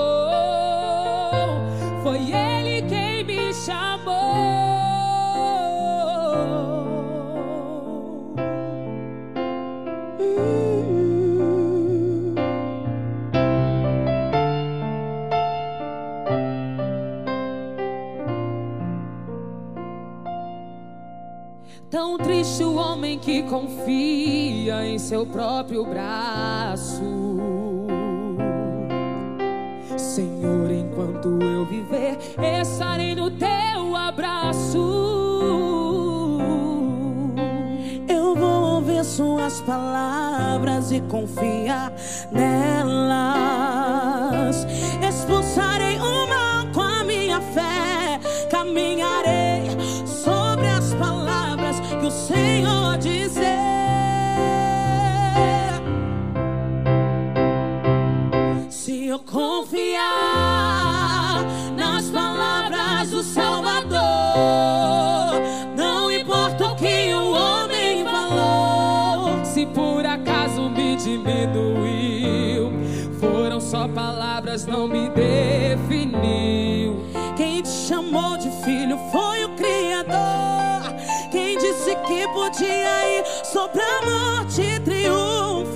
Foi 2.04 2.20
Ele 2.20 2.84
quem 2.84 3.24
me 3.24 3.54
chamou. 3.54 4.63
Tão 22.04 22.18
triste 22.18 22.62
o 22.66 22.76
homem 22.76 23.18
que 23.18 23.44
confia 23.44 24.86
em 24.86 25.00
seu 25.00 25.26
próprio 25.26 25.86
braço. 25.86 27.02
Senhor, 29.96 30.70
enquanto 30.70 31.42
eu 31.42 31.66
viver, 31.66 32.18
estarei 32.60 33.16
no 33.16 33.32
teu 33.32 33.96
abraço. 33.96 34.80
Eu 38.06 38.36
vou 38.36 38.76
ouvir 38.76 39.06
suas 39.06 39.62
palavras 39.62 40.92
e 40.92 41.00
confiar 41.00 41.94
nelas. 42.34 43.08
Expulsarei 45.08 45.98
o 46.00 46.28
mal 46.28 46.68
com 46.74 46.82
a 46.82 47.06
minha 47.06 47.40
fé, 47.40 48.20
caminharei 48.52 49.83
que 52.04 52.08
o 52.08 52.12
Senhor 52.12 52.98
dizer. 52.98 53.44
Se 58.70 59.08
eu 59.08 59.20
confiar 59.20 60.02
nas 61.78 62.10
palavras 62.10 63.10
do 63.10 63.24
Salvador, 63.24 63.94
não 65.78 66.12
importa 66.12 66.74
o 66.74 66.76
que 66.76 67.14
o 67.14 67.32
homem 67.32 68.04
falou. 68.04 69.46
Se 69.46 69.66
por 69.68 70.06
acaso 70.06 70.70
me 70.70 70.98
diminuiu, 70.98 72.74
foram 73.18 73.62
só 73.62 73.88
palavras, 73.88 74.66
não 74.66 74.90
me 74.90 75.08
definiu. 75.10 76.73
Sobre 83.64 83.82
a 83.82 84.06
morte 84.06 84.80
triunfou. 84.82 85.74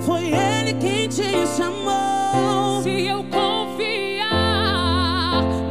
Foi 0.00 0.32
Ele 0.32 0.72
quem 0.74 1.08
te 1.08 1.46
chamou. 1.54 2.82
Se 2.82 3.06
eu 3.06 3.22
confiar 3.24 4.32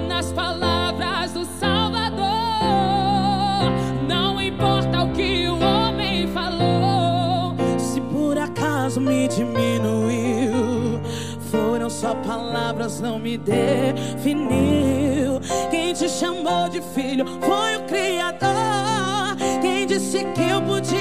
nas 0.07 0.31
palavras 0.31 1.31
do 1.31 1.43
Salvador, 1.59 2.21
não 4.07 4.39
importa 4.39 5.03
o 5.03 5.11
que 5.13 5.47
o 5.47 5.59
homem 5.59 6.27
falou. 6.27 7.55
Se 7.79 7.99
por 7.99 8.37
acaso 8.37 9.01
me 9.01 9.27
diminuiu, 9.27 11.01
foram 11.49 11.89
só 11.89 12.13
palavras, 12.15 13.01
não 13.01 13.17
me 13.17 13.39
definiu. 13.39 15.41
Quem 15.71 15.93
te 15.93 16.07
chamou 16.07 16.69
de 16.69 16.79
filho 16.93 17.25
foi 17.41 17.77
o 17.77 17.85
Criador. 17.87 19.00
Disse 20.11 20.25
que 20.33 20.41
eu 20.41 20.61
podia 20.63 21.00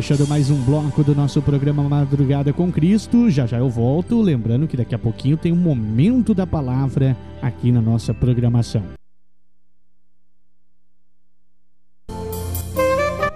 fechando 0.00 0.26
mais 0.26 0.50
um 0.50 0.56
bloco 0.62 1.04
do 1.04 1.14
nosso 1.14 1.42
programa 1.42 1.82
Madrugada 1.82 2.54
com 2.54 2.72
Cristo, 2.72 3.28
já 3.28 3.44
já 3.44 3.58
eu 3.58 3.68
volto, 3.68 4.18
lembrando 4.22 4.66
que 4.66 4.74
daqui 4.74 4.94
a 4.94 4.98
pouquinho 4.98 5.36
tem 5.36 5.52
um 5.52 5.56
momento 5.56 6.32
da 6.32 6.46
palavra 6.46 7.14
aqui 7.42 7.70
na 7.70 7.82
nossa 7.82 8.14
programação. 8.14 8.82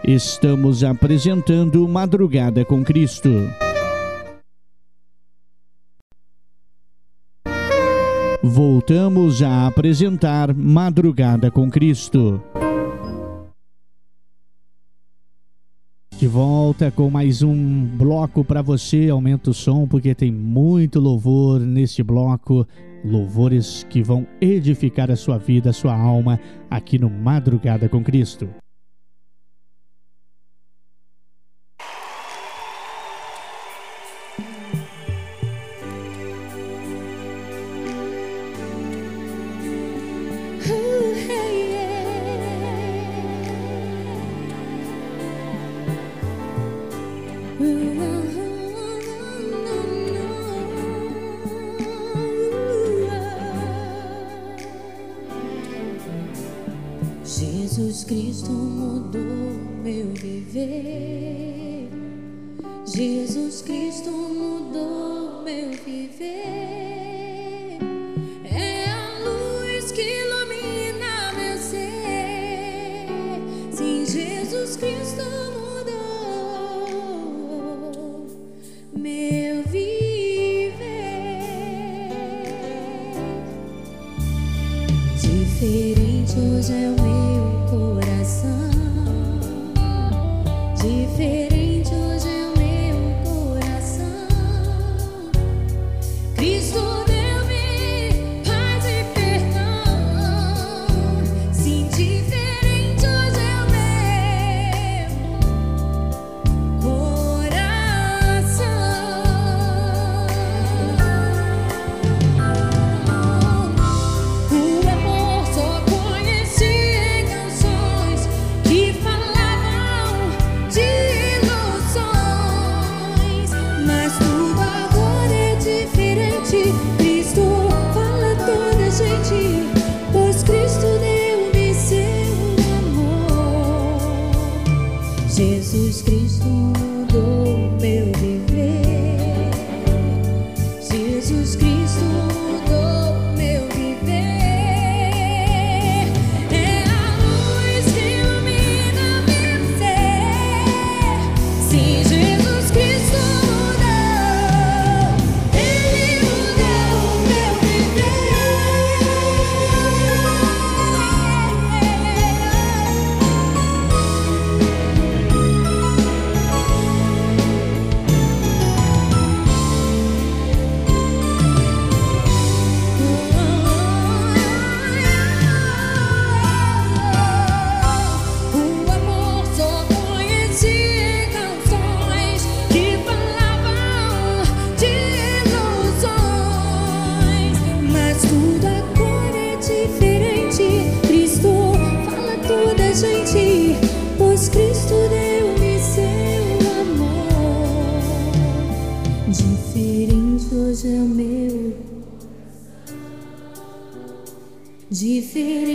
Estamos 0.02 0.82
apresentando 0.82 1.86
Madrugada 1.86 2.64
com 2.64 2.82
Cristo. 2.82 3.28
Voltamos 8.42 9.42
a 9.42 9.66
apresentar 9.66 10.54
Madrugada 10.54 11.50
com 11.50 11.70
Cristo. 11.70 12.42
De 16.18 16.28
volta 16.28 16.92
com 16.92 17.10
mais 17.10 17.42
um 17.42 17.84
bloco 17.84 18.44
para 18.44 18.62
você. 18.62 19.08
Aumenta 19.10 19.50
o 19.50 19.54
som 19.54 19.86
porque 19.86 20.14
tem 20.14 20.30
muito 20.30 21.00
louvor 21.00 21.60
neste 21.60 22.02
bloco. 22.02 22.66
Louvores 23.04 23.84
que 23.90 24.02
vão 24.02 24.26
edificar 24.40 25.10
a 25.10 25.16
sua 25.16 25.38
vida, 25.38 25.70
a 25.70 25.72
sua 25.72 25.94
alma 25.94 26.40
aqui 26.70 26.98
no 26.98 27.10
Madrugada 27.10 27.88
com 27.88 28.02
Cristo. 28.02 28.48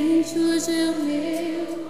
Diferente 0.10 0.40
hoje 0.40 0.72
é 0.72 0.90
o 0.90 1.04
meu. 1.04 1.90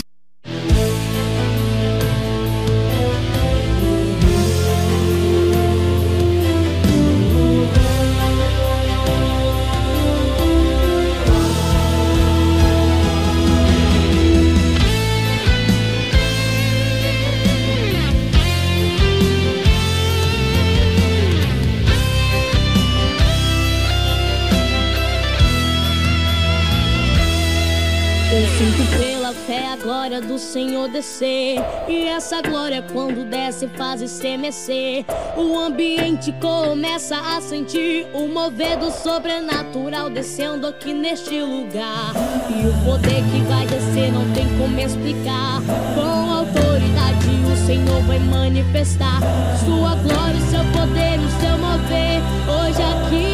Do 30.21 30.37
Senhor 30.37 30.87
descer. 30.87 31.57
E 31.87 32.05
essa 32.07 32.41
glória, 32.41 32.83
quando 32.91 33.25
desce, 33.25 33.67
faz 33.69 34.01
estremecer. 34.01 35.05
O 35.35 35.57
ambiente 35.57 36.31
começa 36.33 37.17
a 37.17 37.41
sentir 37.41 38.07
o 38.13 38.27
mover 38.27 38.77
do 38.77 38.91
sobrenatural 38.91 40.09
descendo 40.09 40.67
aqui 40.67 40.93
neste 40.93 41.41
lugar. 41.41 42.13
E 42.49 42.67
o 42.67 42.85
poder 42.85 43.23
que 43.31 43.41
vai 43.47 43.65
descer 43.67 44.11
não 44.11 44.31
tem 44.33 44.47
como 44.57 44.79
explicar. 44.79 45.61
Com 45.95 46.33
autoridade, 46.33 47.27
o 47.51 47.65
Senhor 47.65 48.01
vai 48.03 48.19
manifestar 48.19 49.19
sua 49.65 49.95
glória, 49.95 50.39
seu 50.49 50.63
poder, 50.71 51.19
o 51.19 51.29
seu 51.41 51.57
mover. 51.57 52.21
Hoje 52.47 52.81
aqui 52.81 53.30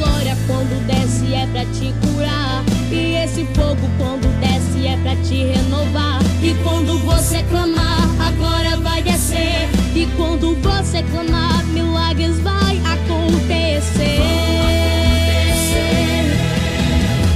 glória 0.00 0.36
quando 0.46 0.86
desce 0.86 1.34
é 1.34 1.46
pra 1.46 1.64
te 1.66 1.92
curar. 2.00 2.64
E 2.90 3.16
esse 3.22 3.44
fogo 3.54 3.88
quando 3.98 4.26
desce 4.40 4.86
é 4.86 4.96
pra 4.96 5.14
te 5.16 5.44
renovar. 5.44 6.20
E 6.42 6.54
quando 6.62 6.98
você 7.04 7.42
clamar, 7.44 8.08
a 8.18 8.30
glória 8.32 8.76
vai 8.78 9.02
descer. 9.02 9.68
E 9.94 10.08
quando 10.16 10.56
você 10.56 11.02
clamar, 11.02 11.64
milagres 11.66 12.38
vai 12.40 12.78
acontecer. 12.78 14.20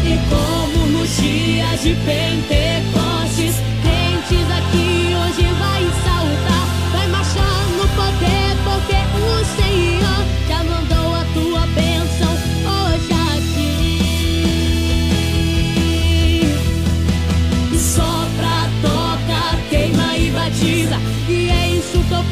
E 0.06 0.18
como 0.30 0.86
nos 0.86 1.16
dias 1.16 1.82
de 1.82 1.94
Pentecostes, 2.06 3.56
crentes 3.82 4.50
aqui 4.58 4.83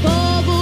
povo 0.02 0.61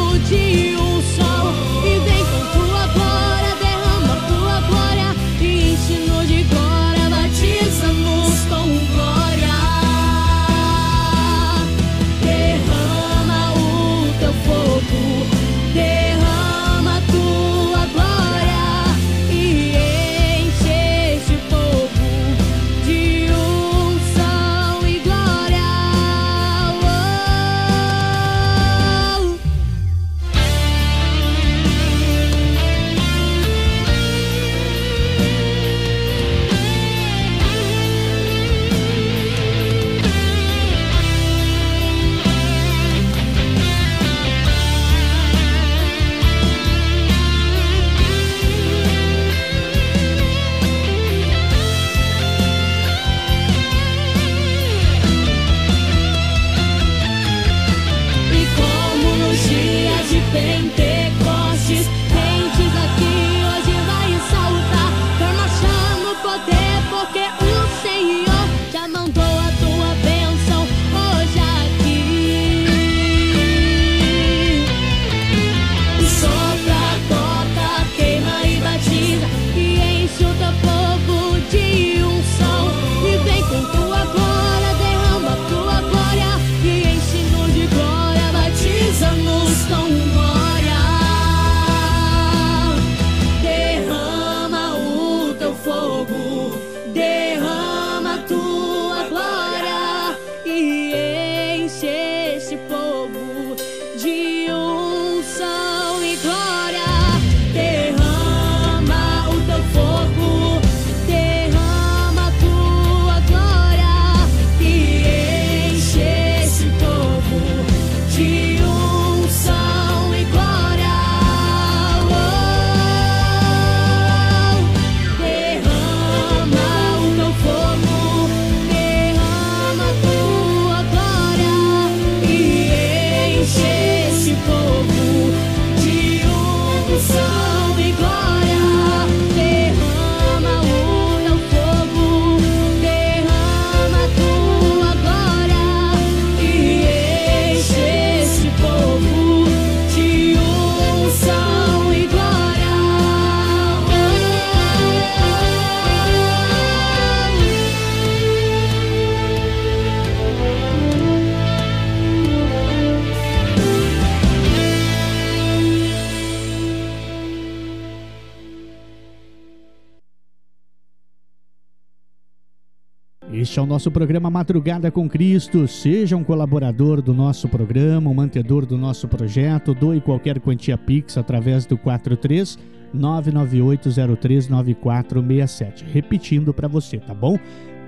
Este 173.50 173.58
é 173.58 173.62
o 173.62 173.66
nosso 173.66 173.90
programa 173.90 174.30
Madrugada 174.30 174.92
com 174.92 175.08
Cristo. 175.08 175.66
Seja 175.66 176.16
um 176.16 176.22
colaborador 176.22 177.02
do 177.02 177.12
nosso 177.12 177.48
programa, 177.48 178.08
um 178.08 178.14
mantedor 178.14 178.64
do 178.64 178.78
nosso 178.78 179.08
projeto. 179.08 179.74
Doe 179.74 180.00
qualquer 180.00 180.38
quantia 180.38 180.78
Pix 180.78 181.18
através 181.18 181.66
do 181.66 181.76
43 181.76 182.56
998039467. 182.94 185.82
Repetindo 185.92 186.54
para 186.54 186.68
você, 186.68 186.98
tá 186.98 187.12
bom? 187.12 187.36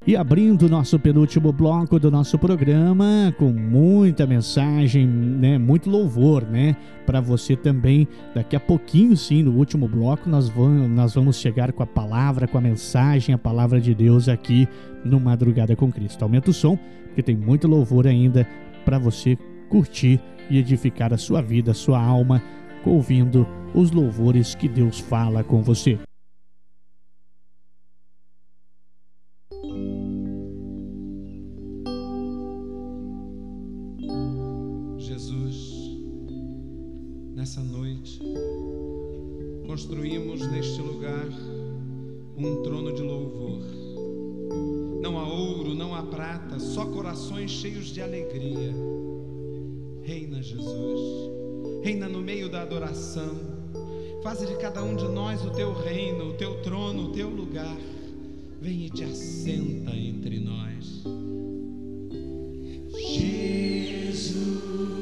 E 0.06 0.16
abrindo 0.16 0.68
nosso 0.68 0.98
penúltimo 0.98 1.54
bloco 1.54 2.00
do 2.00 2.10
nosso 2.10 2.36
programa, 2.40 3.32
com 3.38 3.52
muita 3.52 4.26
mensagem, 4.26 5.06
né, 5.06 5.60
muito 5.60 5.92
louvor, 5.92 6.44
né, 6.44 6.76
para 7.06 7.22
você 7.22 7.56
também. 7.56 8.08
Daqui 8.34 8.56
a 8.56 8.60
pouquinho, 8.60 9.16
sim, 9.16 9.44
no 9.44 9.52
último 9.52 9.88
bloco, 9.88 10.28
nós 10.28 10.50
vamos, 10.50 10.90
nós 10.90 11.14
vamos 11.14 11.38
chegar 11.38 11.72
com 11.72 11.84
a 11.84 11.86
palavra, 11.86 12.48
com 12.48 12.58
a 12.58 12.62
mensagem, 12.62 13.36
a 13.36 13.38
palavra 13.38 13.80
de 13.80 13.94
Deus 13.94 14.28
aqui 14.28 14.68
no 15.06 15.20
Madrugada 15.20 15.76
com 15.76 15.92
Cristo. 15.92 16.24
Aumenta 16.24 16.50
o 16.50 16.54
som, 16.54 16.80
porque 17.06 17.22
tem 17.22 17.38
muito 17.38 17.68
louvor 17.68 18.08
ainda 18.08 18.48
para 18.84 18.98
você 18.98 19.38
curtir 19.70 20.20
e 20.50 20.58
edificar 20.58 21.14
a 21.14 21.18
sua 21.18 21.44
vida, 21.44 21.72
a 21.72 21.76
sua 21.76 22.02
alma, 22.02 22.42
ouvindo 22.84 23.46
os 23.72 23.92
louvores 23.92 24.56
que 24.56 24.68
Deus 24.68 25.00
fala 25.00 25.44
com 25.44 25.62
você. 25.62 26.00
Construímos 39.72 40.46
neste 40.48 40.82
lugar 40.82 41.30
um 42.36 42.62
trono 42.62 42.92
de 42.92 43.02
louvor. 43.02 43.62
Não 45.02 45.18
há 45.18 45.26
ouro, 45.26 45.74
não 45.74 45.96
há 45.96 46.04
prata, 46.04 46.60
só 46.60 46.86
corações 46.88 47.52
cheios 47.52 47.86
de 47.86 48.02
alegria. 48.02 48.74
Reina, 50.04 50.44
Jesus, 50.44 51.32
reina 51.82 52.10
no 52.10 52.20
meio 52.20 52.50
da 52.50 52.64
adoração. 52.64 53.34
Faze 54.22 54.46
de 54.46 54.58
cada 54.58 54.84
um 54.84 54.94
de 54.94 55.08
nós 55.08 55.42
o 55.46 55.52
teu 55.52 55.72
reino, 55.72 56.32
o 56.32 56.34
teu 56.34 56.62
trono, 56.62 57.06
o 57.06 57.12
teu 57.14 57.30
lugar. 57.30 57.78
Vem 58.60 58.88
e 58.88 58.90
te 58.90 59.06
assenta 59.06 59.96
entre 59.96 60.38
nós. 60.42 61.02
Jesus, 62.94 65.01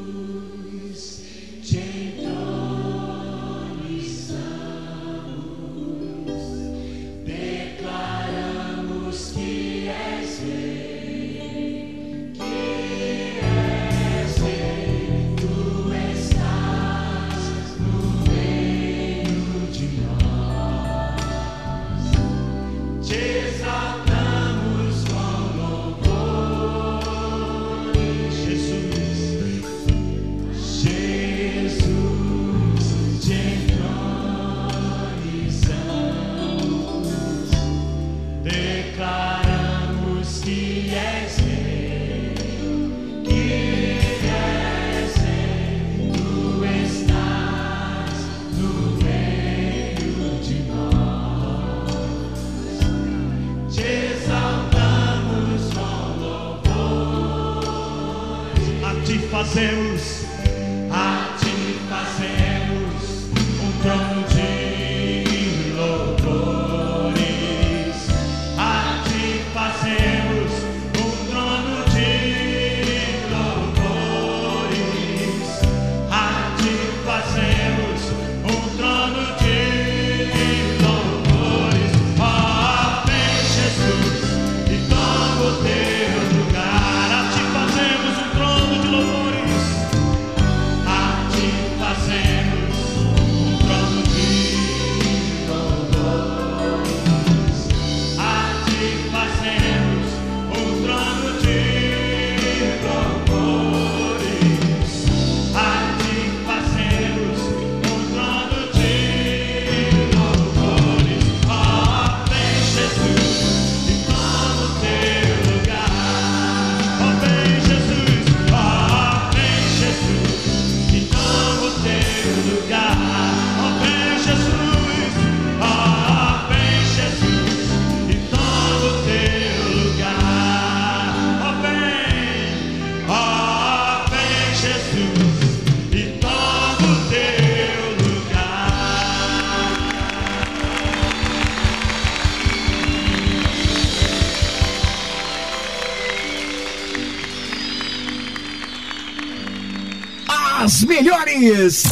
Melhores 151.26 151.84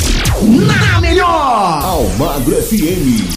na 0.41 1.01
melhor. 1.01 1.83
Almagro 1.83 2.55
FM. 2.63 3.36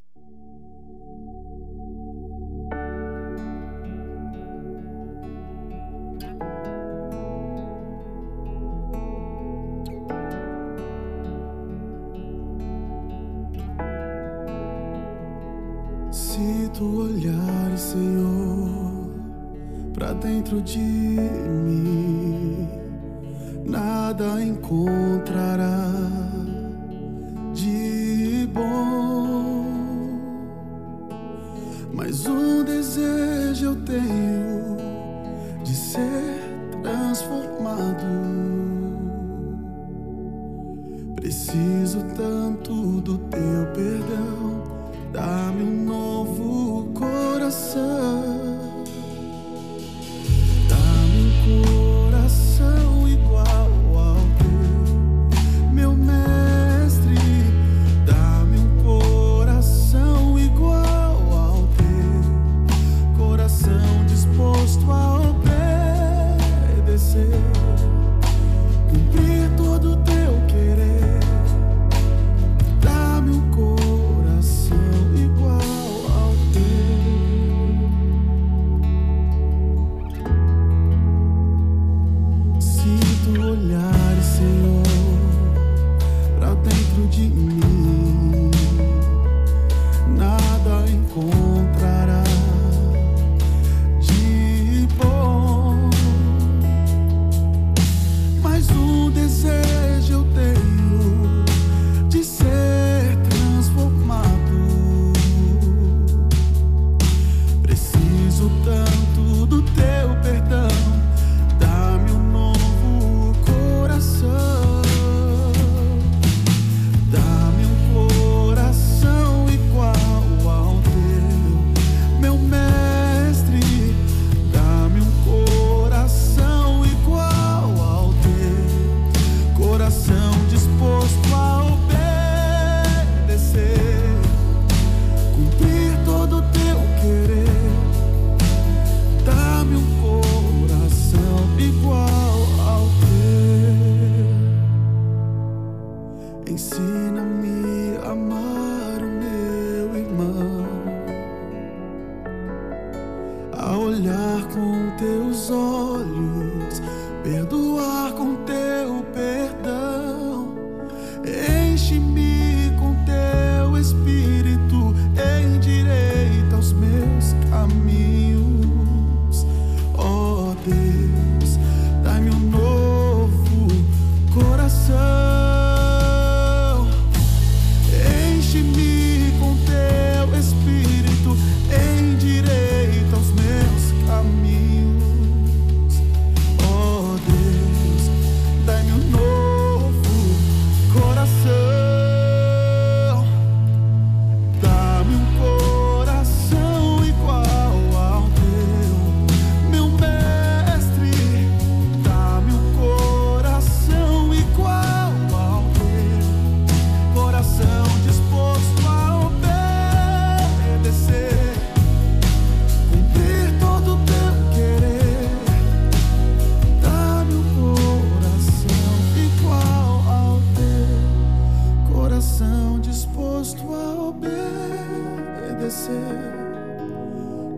disposto 223.41 223.75
a 223.75 224.09
obedecer, 224.09 224.35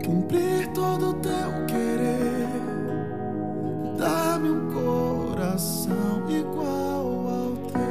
cumprir 0.05 0.69
todo 0.73 1.11
o 1.11 1.15
teu 1.15 1.67
querer, 1.67 2.49
dar-me 3.99 4.51
um 4.51 4.71
coração 4.73 6.23
igual 6.29 7.27
ao 7.29 7.51
teu. 7.73 7.83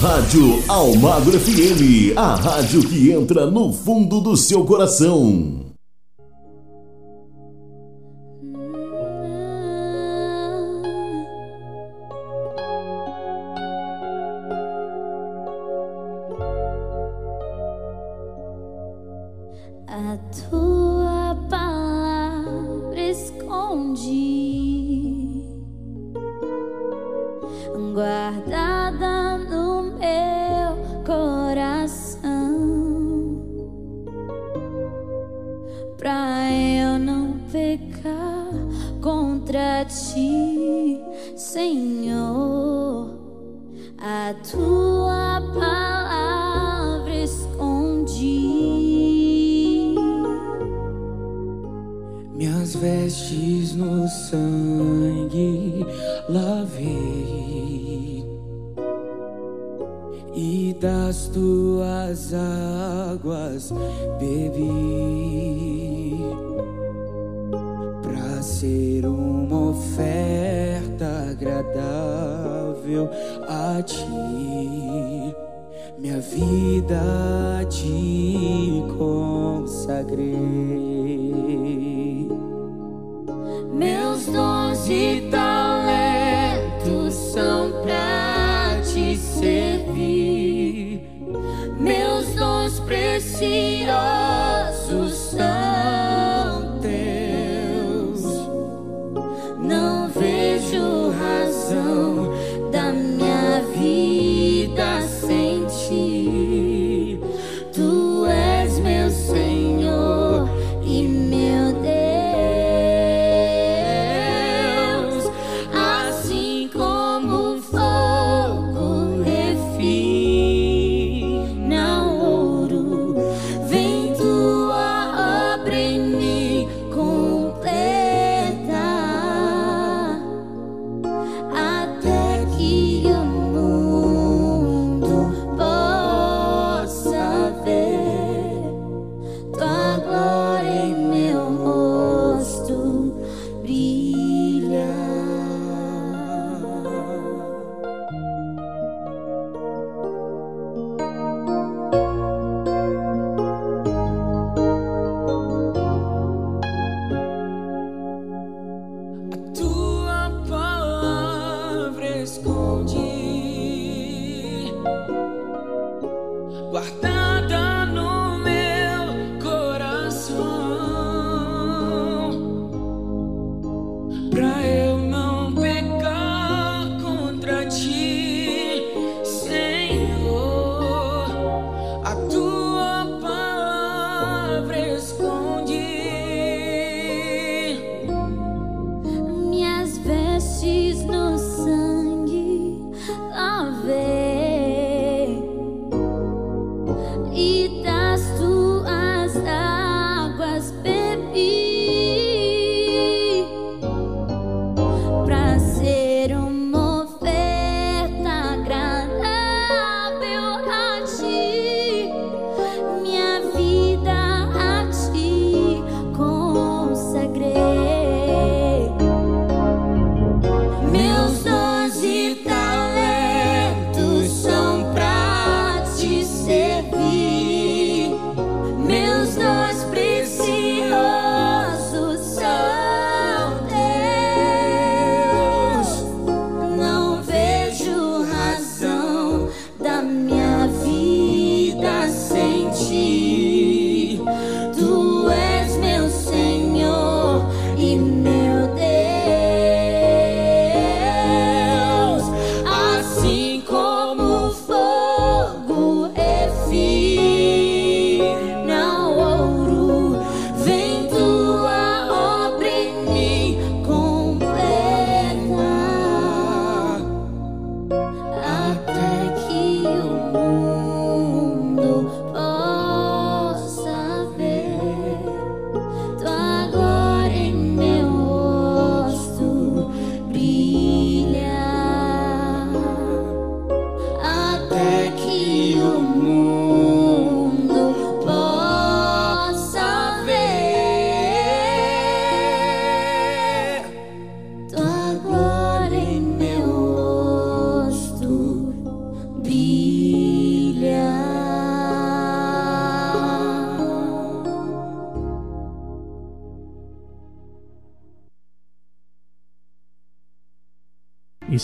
Rádio 0.00 0.62
Almagro 0.68 1.40
FM, 1.40 2.16
a 2.16 2.36
rádio 2.36 2.88
que 2.88 3.10
entra 3.10 3.50
no 3.50 3.72
fundo 3.72 4.20
do 4.20 4.36
seu 4.36 4.64
coração. 4.64 5.63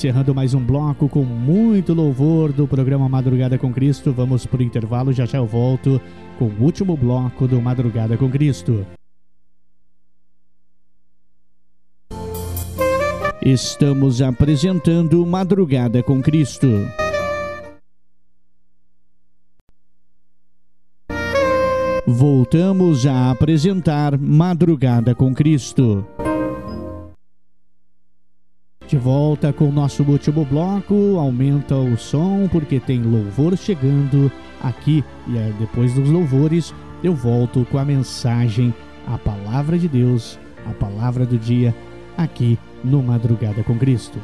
Encerrando 0.00 0.34
mais 0.34 0.54
um 0.54 0.64
bloco 0.64 1.10
com 1.10 1.22
muito 1.22 1.92
louvor 1.92 2.54
do 2.54 2.66
programa 2.66 3.06
Madrugada 3.06 3.58
com 3.58 3.70
Cristo. 3.70 4.14
Vamos 4.14 4.46
pro 4.46 4.62
intervalo, 4.62 5.12
já 5.12 5.26
já 5.26 5.36
eu 5.36 5.44
volto 5.44 6.00
com 6.38 6.46
o 6.46 6.62
último 6.62 6.96
bloco 6.96 7.46
do 7.46 7.60
Madrugada 7.60 8.16
com 8.16 8.30
Cristo. 8.30 8.86
Estamos 13.44 14.22
apresentando 14.22 15.26
Madrugada 15.26 16.02
com 16.02 16.22
Cristo. 16.22 16.66
Voltamos 22.06 23.04
a 23.04 23.30
apresentar 23.30 24.16
Madrugada 24.18 25.14
com 25.14 25.34
Cristo. 25.34 26.06
De 28.90 28.98
volta 28.98 29.52
com 29.52 29.68
o 29.68 29.72
nosso 29.72 30.02
último 30.02 30.44
bloco, 30.44 31.16
aumenta 31.16 31.76
o 31.76 31.96
som 31.96 32.48
porque 32.50 32.80
tem 32.80 33.00
louvor 33.00 33.56
chegando 33.56 34.32
aqui 34.60 35.04
e 35.28 35.52
depois 35.60 35.94
dos 35.94 36.10
louvores 36.10 36.74
eu 37.00 37.14
volto 37.14 37.64
com 37.70 37.78
a 37.78 37.84
mensagem, 37.84 38.74
a 39.06 39.16
palavra 39.16 39.78
de 39.78 39.86
Deus, 39.86 40.40
a 40.66 40.72
palavra 40.72 41.24
do 41.24 41.38
dia 41.38 41.72
aqui 42.18 42.58
no 42.82 43.00
Madrugada 43.00 43.62
com 43.62 43.78
Cristo. 43.78 44.18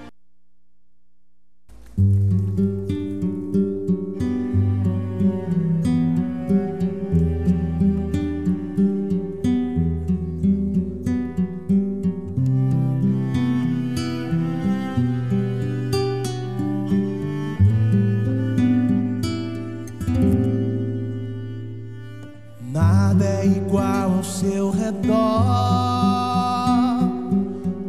Seu 24.46 24.70
redor. 24.70 25.16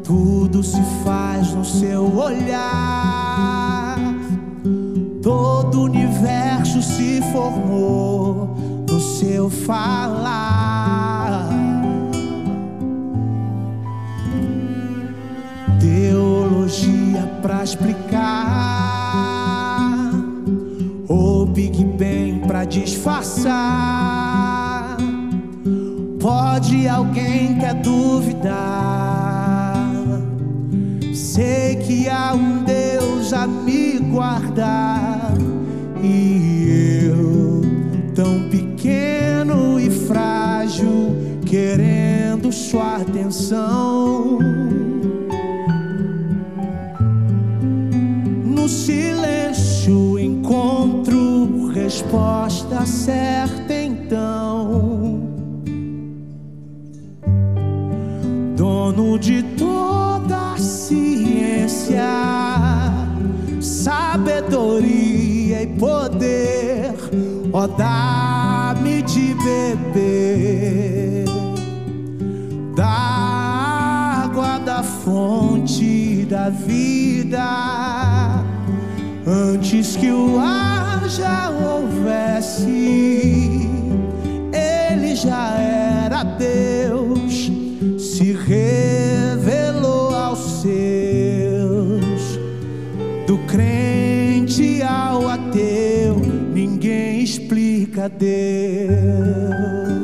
Tudo 0.04 0.64
se 0.64 0.82
faz 1.04 1.54
no 1.54 1.64
seu 1.64 2.18
olhar. 2.18 3.98
Todo 5.22 5.84
universo 5.84 6.82
se 6.82 7.22
formou 7.32 8.56
no 8.90 9.00
seu 9.00 9.50
falar. 9.50 11.48
Teologia 15.80 17.22
pra 17.42 17.64
explicar. 17.64 18.18
Ou 21.08 21.46
Big 21.46 21.84
Bang 21.84 22.48
pra 22.48 22.66
disfarçar. 22.66 24.57
Pode 26.40 26.88
alguém 26.88 27.58
quer 27.58 27.74
duvidar? 27.82 28.54
Sei 31.12 31.78
que 31.78 32.08
há 32.08 32.36
um 32.36 32.64
Deus 32.64 33.34
a 33.34 33.48
me 33.48 33.98
guardar 33.98 35.34
e 36.00 37.10
eu 37.10 37.62
tão 38.14 38.48
pequeno 38.52 39.80
e 39.80 39.90
frágil 39.90 41.16
querendo 41.44 42.52
sua 42.52 42.98
atenção. 42.98 44.38
No 48.46 48.70
silêncio 48.70 50.20
encontro 50.20 51.72
resposta 51.74 52.86
certa 52.86 53.74
então. 53.74 54.47
Dono 58.88 59.20
de 59.20 59.44
toda 59.44 60.58
ciência, 60.58 62.08
sabedoria 63.60 65.64
e 65.64 65.68
poder, 65.78 66.94
ó 67.52 67.68
dá-me 67.68 69.02
de 69.02 69.36
beber 69.44 71.26
da 72.78 74.24
água 74.24 74.58
da 74.60 74.82
fonte 74.82 76.26
da 76.30 76.50
vida. 76.50 77.46
Antes 79.28 79.98
que 79.98 80.10
o 80.10 80.40
ar 80.40 81.10
já 81.10 81.50
houvesse, 81.50 82.70
ele 84.54 85.14
já 85.14 85.60
era 85.60 86.24
Deus, 86.24 87.17
explica 97.28 98.08
Deus. 98.08 99.97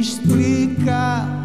Ninguém 0.00 1.39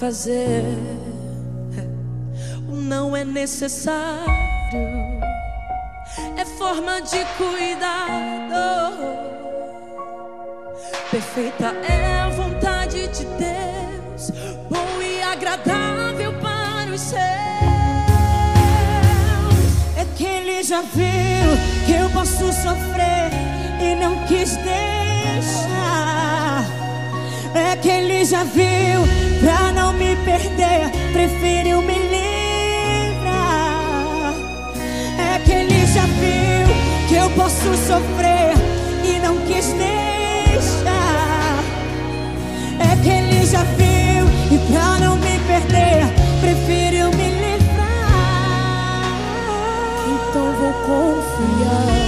fazer. 0.00 0.64
O 2.66 2.74
não 2.74 3.14
é 3.14 3.22
necessário. 3.22 4.30
É 6.38 6.44
forma 6.56 7.02
de 7.02 7.22
cuidado. 7.36 8.54
Perfeita 11.10 11.74
é 11.86 12.14
a 12.14 12.28
vontade 12.30 13.08
de 13.08 13.26
Deus, 13.26 14.30
bom 14.70 15.02
e 15.02 15.20
agradável 15.22 16.32
para 16.40 16.90
os 16.94 17.00
seus. 17.00 17.20
É 19.98 20.06
que 20.16 20.24
ele 20.24 20.62
já 20.62 20.80
viu 20.80 21.50
que 21.84 21.92
eu 21.92 22.08
posso 22.10 22.50
sofrer 22.52 23.30
e 23.82 23.94
não 23.96 24.26
quis 24.26 24.56
deixar. 24.56 26.19
É 27.60 27.76
que 27.76 27.88
ele 27.88 28.24
já 28.24 28.42
viu 28.42 29.06
pra 29.40 29.70
não 29.72 29.92
me 29.92 30.16
perder, 30.24 30.90
preferiu 31.12 31.82
me 31.82 31.94
livrar. 31.94 33.34
É 35.18 35.38
que 35.44 35.52
ele 35.52 35.86
já 35.86 36.06
viu 36.06 36.66
que 37.08 37.16
eu 37.16 37.30
posso 37.30 37.76
sofrer 37.86 38.54
e 39.04 39.18
não 39.20 39.36
quis 39.46 39.66
deixar. 39.74 41.58
É 42.80 42.96
que 43.02 43.10
ele 43.10 43.46
já 43.46 43.62
viu 43.62 44.26
e 44.50 44.58
pra 44.72 44.98
não 44.98 45.16
me 45.16 45.38
perder, 45.40 46.06
preferiu 46.40 47.10
me 47.10 47.30
livrar. 47.30 49.04
Então 50.08 50.52
vou 50.54 50.72
confiar. 50.86 51.99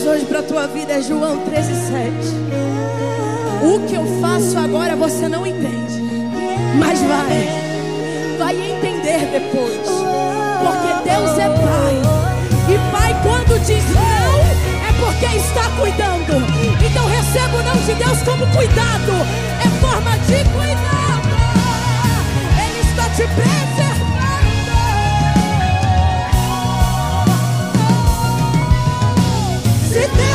Deus 0.00 0.06
hoje 0.06 0.24
para 0.24 0.42
tua 0.42 0.66
vida 0.66 0.94
é 0.94 1.02
João 1.02 1.36
13:7. 1.44 2.10
O 3.62 3.86
que 3.86 3.94
eu 3.94 4.06
faço 4.20 4.56
agora 4.58 4.96
você 4.96 5.28
não 5.28 5.46
entende, 5.46 6.00
mas 6.78 6.98
vai, 7.02 7.48
vai 8.38 8.54
entender 8.54 9.26
depois, 9.30 9.86
porque 10.64 11.08
Deus 11.10 11.38
é 11.38 11.48
Pai 11.50 11.96
e 12.68 12.90
Pai 12.90 13.14
quando 13.22 13.58
diz 13.66 13.84
não 13.94 14.40
é 14.88 14.92
porque 15.00 15.36
está 15.36 15.68
cuidando. 15.78 16.46
Então 16.82 17.06
receba 17.06 17.58
o 17.58 17.62
não 17.62 17.76
de 17.84 17.94
Deus 17.94 18.22
como 18.22 18.46
cuidado, 18.56 19.12
é 19.62 19.68
forma 19.80 20.12
de 20.20 20.44
cuidado. 20.50 21.28
Ele 22.58 22.80
está 22.88 23.04
te 23.10 23.28
preservando. 23.34 23.69
Se 30.00 30.06
Deus 30.06 30.29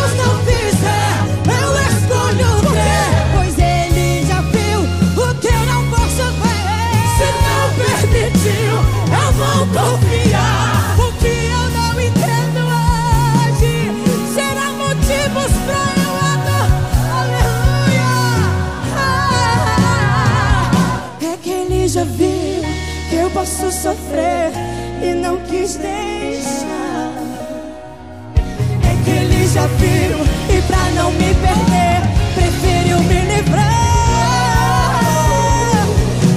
viu 29.62 30.20
e 30.50 30.62
pra 30.64 30.92
não 30.96 31.12
me 31.12 31.34
perder, 31.34 32.02
preferiu 32.36 33.00
me 33.00 33.22
livrar. 33.22 33.66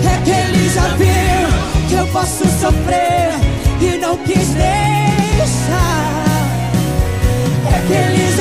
É 0.04 0.22
que 0.24 0.30
ele 0.30 0.68
já 0.68 0.88
viu 0.96 1.48
que 1.88 1.94
eu 1.94 2.06
posso 2.08 2.44
sofrer 2.60 3.34
e 3.80 3.98
não 3.98 4.16
quis 4.18 4.48
deixar. 4.54 5.88
É 7.66 7.86
que 7.86 7.92
ele 7.92 8.36
já 8.36 8.37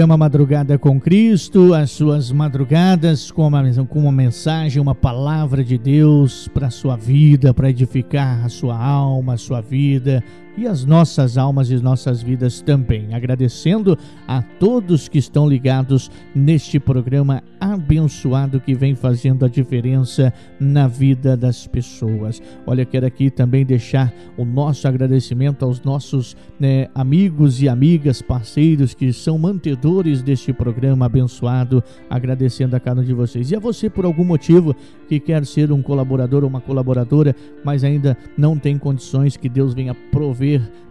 Programa 0.00 0.16
Madrugada 0.16 0.78
com 0.78 0.98
Cristo, 0.98 1.74
as 1.74 1.90
suas 1.90 2.32
madrugadas 2.32 3.30
com 3.30 3.46
uma, 3.46 3.62
com 3.84 3.98
uma 3.98 4.10
mensagem, 4.10 4.80
uma 4.80 4.94
palavra 4.94 5.62
de 5.62 5.76
Deus 5.76 6.48
para 6.48 6.68
a 6.68 6.70
sua 6.70 6.96
vida, 6.96 7.52
para 7.52 7.68
edificar 7.68 8.42
a 8.42 8.48
sua 8.48 8.82
alma, 8.82 9.34
a 9.34 9.36
sua 9.36 9.60
vida 9.60 10.24
e 10.56 10.66
as 10.66 10.84
nossas 10.84 11.38
almas 11.38 11.70
e 11.70 11.76
nossas 11.76 12.22
vidas 12.22 12.60
também. 12.60 13.14
Agradecendo 13.14 13.96
a 14.26 14.42
todos 14.42 15.08
que 15.08 15.18
estão 15.18 15.48
ligados 15.48 16.10
neste 16.34 16.78
programa 16.78 17.42
abençoado 17.60 18.60
que 18.60 18.74
vem 18.74 18.94
fazendo 18.94 19.44
a 19.44 19.48
diferença 19.48 20.32
na 20.58 20.88
vida 20.88 21.36
das 21.36 21.66
pessoas. 21.66 22.42
Olha, 22.66 22.84
quero 22.84 23.06
aqui 23.06 23.30
também 23.30 23.64
deixar 23.64 24.12
o 24.36 24.44
nosso 24.44 24.88
agradecimento 24.88 25.64
aos 25.64 25.82
nossos 25.82 26.36
né, 26.58 26.88
amigos 26.94 27.62
e 27.62 27.68
amigas, 27.68 28.22
parceiros 28.22 28.94
que 28.94 29.12
são 29.12 29.38
mantedores 29.38 30.22
deste 30.22 30.52
programa 30.52 31.06
abençoado, 31.06 31.82
agradecendo 32.08 32.74
a 32.76 32.80
cada 32.80 33.00
um 33.02 33.04
de 33.04 33.12
vocês. 33.12 33.50
E 33.50 33.56
a 33.56 33.60
você, 33.60 33.88
por 33.88 34.04
algum 34.04 34.24
motivo, 34.24 34.74
que 35.08 35.20
quer 35.20 35.44
ser 35.44 35.70
um 35.72 35.82
colaborador 35.82 36.42
ou 36.42 36.48
uma 36.48 36.60
colaboradora, 36.60 37.34
mas 37.64 37.84
ainda 37.84 38.16
não 38.36 38.58
tem 38.58 38.78
condições, 38.78 39.36
que 39.36 39.48
Deus 39.48 39.74
venha 39.74 39.94
prover 39.94 40.39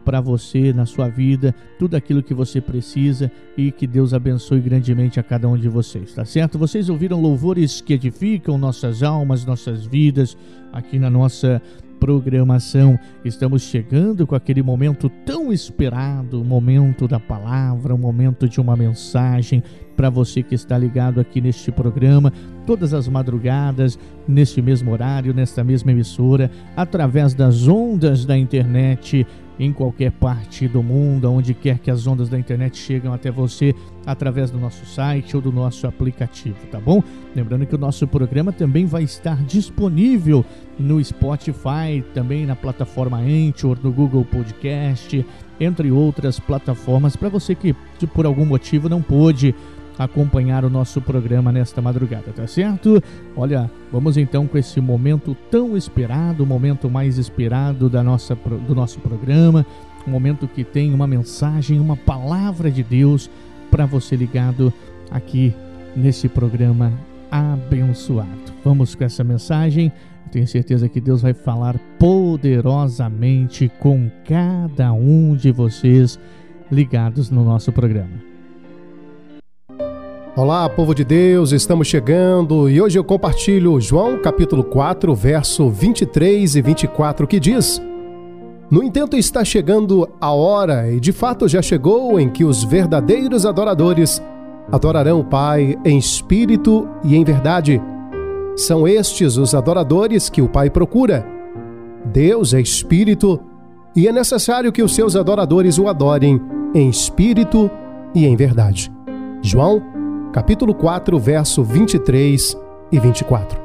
para 0.05 0.21
você 0.21 0.73
na 0.73 0.85
sua 0.85 1.07
vida 1.07 1.53
tudo 1.77 1.95
aquilo 1.95 2.23
que 2.23 2.33
você 2.33 2.59
precisa 2.59 3.31
e 3.57 3.71
que 3.71 3.85
Deus 3.85 4.13
abençoe 4.13 4.59
grandemente 4.59 5.19
a 5.19 5.23
cada 5.23 5.47
um 5.47 5.57
de 5.57 5.69
vocês, 5.69 6.13
tá 6.13 6.25
certo? 6.25 6.57
Vocês 6.57 6.89
ouviram 6.89 7.21
louvores 7.21 7.81
que 7.81 7.93
edificam 7.93 8.57
nossas 8.57 9.03
almas, 9.03 9.45
nossas 9.45 9.85
vidas 9.85 10.37
aqui 10.71 10.97
na 10.97 11.09
nossa 11.09 11.61
programação. 11.99 12.97
Estamos 13.23 13.61
chegando 13.63 14.25
com 14.25 14.35
aquele 14.35 14.61
momento 14.61 15.09
tão 15.25 15.51
esperado, 15.51 16.41
o 16.41 16.45
momento 16.45 17.07
da 17.07 17.19
palavra, 17.19 17.93
o 17.93 17.97
momento 17.97 18.47
de 18.47 18.59
uma 18.59 18.75
mensagem 18.75 19.61
para 19.95 20.09
você 20.09 20.41
que 20.41 20.55
está 20.55 20.77
ligado 20.77 21.19
aqui 21.19 21.41
neste 21.41 21.71
programa, 21.71 22.31
todas 22.65 22.93
as 22.93 23.07
madrugadas, 23.07 23.99
neste 24.25 24.61
mesmo 24.61 24.91
horário, 24.91 25.33
nesta 25.33 25.61
mesma 25.61 25.91
emissora, 25.91 26.49
através 26.75 27.33
das 27.33 27.67
ondas 27.67 28.25
da 28.25 28.37
internet 28.37 29.27
em 29.59 29.73
qualquer 29.73 30.11
parte 30.11 30.67
do 30.67 30.81
mundo, 30.81 31.29
onde 31.29 31.53
quer 31.53 31.79
que 31.79 31.91
as 31.91 32.07
ondas 32.07 32.29
da 32.29 32.39
internet 32.39 32.77
chegam 32.77 33.13
até 33.13 33.29
você 33.29 33.75
através 34.05 34.49
do 34.49 34.57
nosso 34.57 34.85
site 34.85 35.35
ou 35.35 35.41
do 35.41 35.51
nosso 35.51 35.85
aplicativo, 35.85 36.55
tá 36.71 36.79
bom? 36.79 37.03
Lembrando 37.35 37.65
que 37.65 37.75
o 37.75 37.77
nosso 37.77 38.07
programa 38.07 38.53
também 38.53 38.85
vai 38.85 39.03
estar 39.03 39.43
disponível 39.43 40.45
no 40.79 41.03
Spotify, 41.03 42.03
também 42.13 42.45
na 42.45 42.55
plataforma 42.55 43.19
Anchor, 43.19 43.77
no 43.83 43.91
Google 43.91 44.23
Podcast, 44.23 45.25
entre 45.59 45.91
outras 45.91 46.39
plataformas, 46.39 47.17
para 47.17 47.27
você 47.27 47.53
que 47.53 47.75
por 48.13 48.25
algum 48.25 48.45
motivo 48.45 48.87
não 48.87 49.01
pôde 49.01 49.53
acompanhar 49.99 50.63
o 50.63 50.69
nosso 50.69 51.01
programa 51.01 51.51
nesta 51.51 51.81
madrugada, 51.81 52.31
tá 52.33 52.47
certo? 52.47 53.03
Olha, 53.35 53.69
vamos 53.91 54.15
então 54.15 54.47
com 54.47 54.57
esse 54.57 54.79
momento 54.79 55.35
tão 55.51 55.75
esperado, 55.75 56.43
o 56.43 56.47
momento 56.47 56.89
mais 56.89 57.17
esperado 57.17 57.89
da 57.89 58.01
nossa, 58.01 58.33
do 58.33 58.73
nosso 58.73 59.01
programa, 59.01 59.65
um 60.07 60.11
momento 60.11 60.47
que 60.47 60.63
tem 60.63 60.93
uma 60.93 61.05
mensagem, 61.05 61.81
uma 61.81 61.97
palavra 61.97 62.71
de 62.71 62.81
Deus 62.81 63.29
para 63.69 63.85
você 63.85 64.15
ligado 64.15 64.71
aqui 65.11 65.53
nesse 65.93 66.29
programa 66.29 66.93
abençoado. 67.29 68.53
Vamos 68.63 68.95
com 68.95 69.03
essa 69.03 69.23
mensagem. 69.23 69.91
Tenho 70.31 70.47
certeza 70.47 70.87
que 70.87 71.01
Deus 71.01 71.21
vai 71.21 71.33
falar 71.33 71.77
poderosamente 71.97 73.69
com 73.79 74.09
cada 74.25 74.93
um 74.93 75.35
de 75.35 75.51
vocês 75.51 76.17
ligados 76.71 77.29
no 77.29 77.43
nosso 77.43 77.71
programa. 77.71 78.28
Olá, 80.41 80.69
povo 80.69 80.95
de 80.95 81.03
Deus, 81.03 81.51
estamos 81.51 81.85
chegando 81.85 82.69
e 82.69 82.81
hoje 82.81 82.97
eu 82.97 83.03
compartilho 83.03 83.77
João 83.81 84.17
capítulo 84.21 84.63
4, 84.63 85.13
verso 85.13 85.69
23 85.69 86.55
e 86.55 86.61
24, 86.61 87.27
que 87.27 87.41
diz: 87.41 87.81
No 88.71 88.81
entanto, 88.81 89.17
está 89.17 89.43
chegando 89.43 90.07
a 90.21 90.31
hora, 90.31 90.89
e 90.89 90.97
de 90.97 91.11
fato 91.11 91.45
já 91.45 91.61
chegou, 91.61 92.17
em 92.17 92.29
que 92.29 92.45
os 92.45 92.63
verdadeiros 92.63 93.45
adoradores 93.45 94.23
adorarão 94.71 95.19
o 95.19 95.25
Pai 95.25 95.77
em 95.83 95.97
espírito 95.97 96.87
e 97.03 97.17
em 97.17 97.23
verdade. 97.25 97.81
São 98.55 98.87
estes 98.87 99.35
os 99.35 99.53
adoradores 99.53 100.29
que 100.29 100.41
o 100.41 100.47
Pai 100.47 100.69
procura. 100.69 101.27
Deus 102.05 102.53
é 102.53 102.61
espírito 102.61 103.41
e 103.93 104.07
é 104.07 104.11
necessário 104.13 104.71
que 104.71 104.81
os 104.81 104.95
seus 104.95 105.17
adoradores 105.17 105.77
o 105.77 105.89
adorem 105.89 106.41
em 106.73 106.87
espírito 106.87 107.69
e 108.15 108.25
em 108.25 108.37
verdade. 108.37 108.89
João 109.41 109.81
capítulo 110.31 110.73
4, 110.73 111.17
verso 111.17 111.63
23 111.63 112.57
e 112.91 112.99
24. 112.99 113.59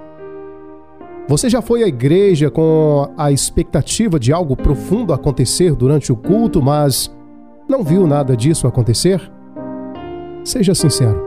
Você 1.29 1.49
já 1.49 1.63
foi 1.63 1.83
à 1.83 1.89
igreja 1.89 2.51
com 2.51 3.09
a 3.17 3.33
expectativa 3.33 4.19
de 4.19 4.33
algo 4.33 4.57
profundo 4.57 5.13
acontecer 5.13 5.75
durante 5.75 6.13
o 6.13 6.17
culto, 6.17 6.63
mas 6.63 7.15
não 7.69 7.83
viu 7.83 8.07
nada 8.07 8.37
disso 8.37 8.67
acontecer? 8.67 9.31
Seja 10.43 10.75
sincero. 10.75 11.23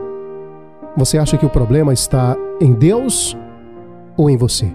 Você 0.96 1.18
acha 1.18 1.36
que 1.36 1.46
o 1.46 1.50
problema 1.50 1.92
está 1.92 2.36
em 2.60 2.72
Deus 2.72 3.36
ou 4.16 4.30
em 4.30 4.36
você? 4.36 4.72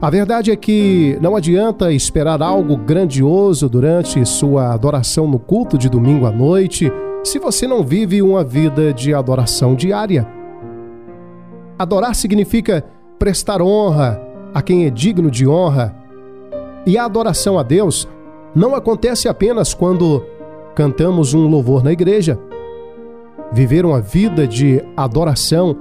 A 0.00 0.10
verdade 0.10 0.50
é 0.50 0.56
que 0.56 1.16
não 1.20 1.36
adianta 1.36 1.92
esperar 1.92 2.42
algo 2.42 2.76
grandioso 2.76 3.68
durante 3.68 4.24
sua 4.26 4.74
adoração 4.74 5.28
no 5.28 5.38
culto 5.38 5.78
de 5.78 5.88
domingo 5.88 6.26
à 6.26 6.30
noite 6.30 6.92
se 7.24 7.38
você 7.38 7.66
não 7.66 7.84
vive 7.84 8.20
uma 8.20 8.42
vida 8.42 8.92
de 8.92 9.14
adoração 9.14 9.74
diária. 9.74 10.26
Adorar 11.78 12.14
significa 12.14 12.84
prestar 13.18 13.62
honra 13.62 14.20
a 14.52 14.60
quem 14.60 14.86
é 14.86 14.90
digno 14.90 15.30
de 15.30 15.46
honra. 15.46 15.94
E 16.84 16.98
a 16.98 17.04
adoração 17.04 17.58
a 17.58 17.62
Deus 17.62 18.08
não 18.54 18.74
acontece 18.74 19.28
apenas 19.28 19.72
quando 19.72 20.24
cantamos 20.74 21.32
um 21.32 21.46
louvor 21.46 21.84
na 21.84 21.92
igreja. 21.92 22.38
Viver 23.52 23.86
uma 23.86 24.00
vida 24.00 24.46
de 24.46 24.82
adoração 24.96 25.76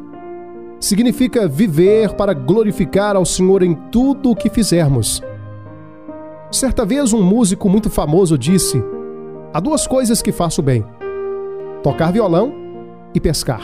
significa 0.80 1.47
viver 1.47 2.13
para 2.13 2.34
glorificar 2.34 3.15
ao 3.15 3.26
Senhor 3.26 3.63
em 3.63 3.73
tudo 3.91 4.31
o 4.31 4.35
que 4.35 4.49
fizermos. 4.49 5.23
Certa 6.51 6.85
vez, 6.85 7.13
um 7.13 7.23
músico 7.23 7.69
muito 7.69 7.89
famoso 7.89 8.38
disse: 8.38 8.84
Há 9.53 9.59
duas 9.59 9.88
coisas 9.88 10.22
que 10.22 10.31
faço 10.31 10.61
bem 10.61 10.85
tocar 11.83 12.11
violão 12.11 12.53
e 13.13 13.19
pescar. 13.19 13.61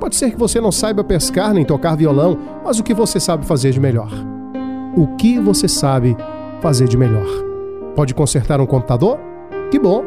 Pode 0.00 0.16
ser 0.16 0.30
que 0.30 0.38
você 0.38 0.60
não 0.60 0.70
saiba 0.70 1.02
pescar 1.02 1.52
nem 1.52 1.64
tocar 1.64 1.96
violão, 1.96 2.38
mas 2.64 2.78
o 2.78 2.84
que 2.84 2.94
você 2.94 3.18
sabe 3.18 3.44
fazer 3.44 3.72
de 3.72 3.80
melhor? 3.80 4.10
O 4.96 5.16
que 5.16 5.38
você 5.38 5.66
sabe 5.66 6.16
fazer 6.60 6.88
de 6.88 6.96
melhor? 6.96 7.26
Pode 7.96 8.14
consertar 8.14 8.60
um 8.60 8.66
computador? 8.66 9.18
Que 9.70 9.78
bom! 9.78 10.04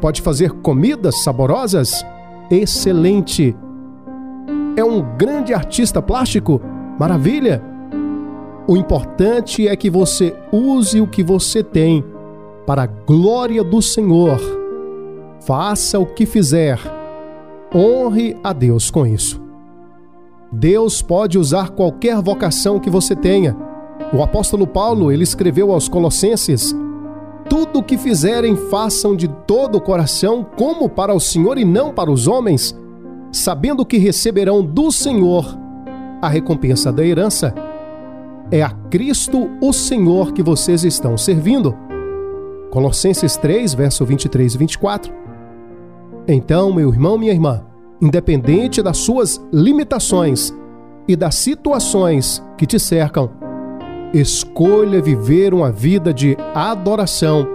Pode 0.00 0.22
fazer 0.22 0.52
comidas 0.52 1.22
saborosas? 1.22 2.04
Excelente! 2.50 3.56
É 4.76 4.84
um 4.84 5.02
grande 5.16 5.54
artista 5.54 6.02
plástico? 6.02 6.60
Maravilha! 6.98 7.62
O 8.66 8.76
importante 8.76 9.66
é 9.66 9.74
que 9.74 9.88
você 9.88 10.36
use 10.52 11.00
o 11.00 11.06
que 11.06 11.22
você 11.22 11.62
tem 11.62 12.04
para 12.66 12.82
a 12.82 12.86
glória 12.86 13.64
do 13.64 13.80
Senhor. 13.80 14.38
Faça 15.48 15.98
o 15.98 16.04
que 16.04 16.26
fizer. 16.26 16.78
Honre 17.74 18.36
a 18.44 18.52
Deus 18.52 18.90
com 18.90 19.06
isso. 19.06 19.40
Deus 20.52 21.00
pode 21.00 21.38
usar 21.38 21.70
qualquer 21.70 22.20
vocação 22.20 22.78
que 22.78 22.90
você 22.90 23.16
tenha. 23.16 23.56
O 24.12 24.22
apóstolo 24.22 24.66
Paulo, 24.66 25.10
ele 25.10 25.22
escreveu 25.22 25.72
aos 25.72 25.88
Colossenses: 25.88 26.76
Tudo 27.48 27.78
o 27.78 27.82
que 27.82 27.96
fizerem, 27.96 28.56
façam 28.56 29.16
de 29.16 29.26
todo 29.46 29.76
o 29.76 29.80
coração, 29.80 30.46
como 30.54 30.86
para 30.86 31.14
o 31.14 31.20
Senhor 31.20 31.56
e 31.56 31.64
não 31.64 31.94
para 31.94 32.10
os 32.10 32.26
homens, 32.26 32.78
sabendo 33.32 33.86
que 33.86 33.96
receberão 33.96 34.62
do 34.62 34.92
Senhor 34.92 35.58
a 36.20 36.28
recompensa 36.28 36.92
da 36.92 37.02
herança 37.02 37.54
é 38.50 38.62
a 38.62 38.68
Cristo 38.68 39.48
o 39.62 39.72
Senhor 39.72 40.32
que 40.32 40.42
vocês 40.42 40.84
estão 40.84 41.16
servindo. 41.16 41.74
Colossenses 42.70 43.38
3, 43.38 43.72
verso 43.72 44.04
23 44.04 44.54
e 44.54 44.58
24. 44.58 45.17
Então, 46.28 46.72
meu 46.72 46.90
irmão, 46.90 47.16
minha 47.16 47.32
irmã, 47.32 47.64
independente 48.00 48.82
das 48.82 48.98
suas 48.98 49.40
limitações 49.52 50.54
e 51.08 51.16
das 51.16 51.34
situações 51.36 52.44
que 52.56 52.66
te 52.66 52.78
cercam, 52.78 53.30
escolha 54.12 55.00
viver 55.00 55.54
uma 55.54 55.72
vida 55.72 56.12
de 56.12 56.36
adoração 56.54 57.48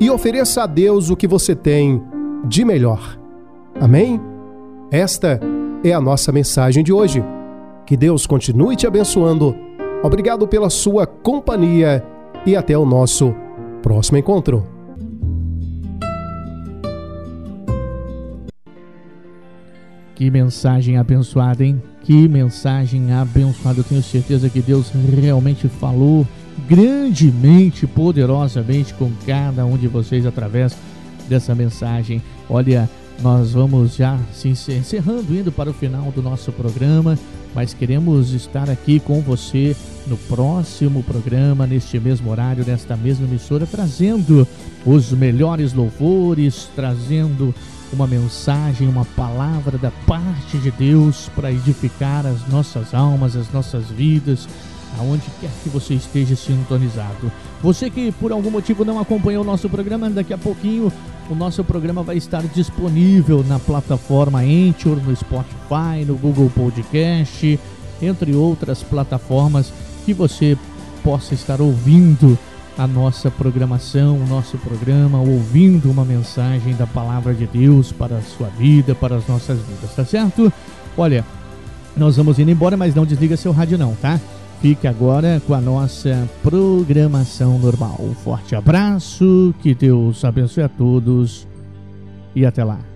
e 0.00 0.10
ofereça 0.10 0.64
a 0.64 0.66
Deus 0.66 1.08
o 1.08 1.16
que 1.16 1.28
você 1.28 1.54
tem 1.54 2.02
de 2.44 2.64
melhor. 2.64 3.18
Amém? 3.80 4.20
Esta 4.90 5.40
é 5.84 5.92
a 5.92 6.00
nossa 6.00 6.32
mensagem 6.32 6.82
de 6.82 6.92
hoje. 6.92 7.24
Que 7.86 7.96
Deus 7.96 8.26
continue 8.26 8.74
te 8.74 8.86
abençoando 8.86 9.54
Obrigado 10.02 10.46
pela 10.46 10.70
sua 10.70 11.06
companhia 11.06 12.04
e 12.44 12.54
até 12.54 12.76
o 12.76 12.84
nosso 12.84 13.34
próximo 13.82 14.18
encontro. 14.18 14.75
Que 20.16 20.30
mensagem 20.30 20.96
abençoada, 20.96 21.64
hein? 21.64 21.80
Que 22.02 22.26
mensagem 22.26 23.12
abençoada. 23.12 23.80
Eu 23.80 23.84
tenho 23.84 24.02
certeza 24.02 24.48
que 24.48 24.60
Deus 24.60 24.90
realmente 24.90 25.68
falou 25.68 26.26
grandemente, 26.66 27.86
poderosamente 27.86 28.94
com 28.94 29.12
cada 29.24 29.64
um 29.64 29.76
de 29.76 29.86
vocês 29.86 30.26
através 30.26 30.74
dessa 31.28 31.54
mensagem. 31.54 32.22
Olha, 32.48 32.88
nós 33.22 33.52
vamos 33.52 33.94
já 33.94 34.18
se 34.32 34.48
encerrando, 34.48 35.34
indo 35.34 35.52
para 35.52 35.70
o 35.70 35.74
final 35.74 36.10
do 36.10 36.22
nosso 36.22 36.50
programa 36.50 37.16
mas 37.56 37.72
queremos 37.72 38.34
estar 38.34 38.68
aqui 38.68 39.00
com 39.00 39.22
você 39.22 39.74
no 40.06 40.18
próximo 40.18 41.02
programa, 41.02 41.66
neste 41.66 41.98
mesmo 41.98 42.30
horário, 42.30 42.62
nesta 42.66 42.94
mesma 42.98 43.26
emissora, 43.26 43.66
trazendo 43.66 44.46
os 44.84 45.10
melhores 45.12 45.72
louvores, 45.72 46.68
trazendo 46.76 47.54
uma 47.96 48.06
mensagem, 48.06 48.86
uma 48.86 49.06
palavra 49.06 49.78
da 49.78 49.90
parte 50.06 50.58
de 50.58 50.70
Deus 50.70 51.30
para 51.34 51.50
edificar 51.50 52.26
as 52.26 52.46
nossas 52.46 52.92
almas, 52.92 53.34
as 53.34 53.50
nossas 53.50 53.86
vidas, 53.86 54.46
aonde 54.98 55.24
quer 55.40 55.50
que 55.62 55.70
você 55.70 55.94
esteja 55.94 56.36
sintonizado. 56.36 57.32
Você 57.62 57.88
que 57.88 58.12
por 58.12 58.32
algum 58.32 58.50
motivo 58.50 58.84
não 58.84 59.00
acompanhou 59.00 59.42
o 59.42 59.46
nosso 59.46 59.68
programa, 59.70 60.10
daqui 60.10 60.34
a 60.34 60.38
pouquinho 60.38 60.92
o 61.30 61.34
nosso 61.34 61.64
programa 61.64 62.02
vai 62.02 62.18
estar 62.18 62.42
disponível 62.42 63.42
na 63.42 63.58
plataforma 63.58 64.40
Anchor, 64.40 64.96
no 64.96 65.16
Spotify, 65.16 66.04
no 66.06 66.16
Google 66.16 66.52
Podcast, 66.54 67.58
entre 68.02 68.34
outras 68.34 68.82
plataformas 68.82 69.72
que 70.04 70.12
você 70.12 70.56
possa 71.02 71.32
estar 71.32 71.62
ouvindo 71.62 72.38
a 72.78 72.86
nossa 72.86 73.30
programação, 73.30 74.18
o 74.18 74.26
nosso 74.26 74.58
programa, 74.58 75.18
ouvindo 75.18 75.90
uma 75.90 76.04
mensagem 76.04 76.74
da 76.74 76.86
palavra 76.86 77.32
de 77.32 77.46
Deus 77.46 77.90
para 77.90 78.16
a 78.16 78.22
sua 78.22 78.48
vida, 78.48 78.94
para 78.94 79.16
as 79.16 79.26
nossas 79.26 79.58
vidas, 79.58 79.94
tá 79.94 80.04
certo? 80.04 80.52
Olha, 80.96 81.24
nós 81.96 82.16
vamos 82.16 82.38
indo 82.38 82.50
embora, 82.50 82.76
mas 82.76 82.94
não 82.94 83.06
desliga 83.06 83.36
seu 83.36 83.52
rádio 83.52 83.78
não, 83.78 83.94
tá? 83.94 84.20
Fique 84.60 84.86
agora 84.86 85.40
com 85.46 85.54
a 85.54 85.60
nossa 85.60 86.28
programação 86.42 87.58
normal. 87.58 87.96
Um 88.00 88.14
forte 88.14 88.54
abraço, 88.54 89.54
que 89.62 89.74
Deus 89.74 90.24
abençoe 90.24 90.64
a 90.64 90.68
todos 90.68 91.46
e 92.34 92.44
até 92.44 92.64
lá. 92.64 92.95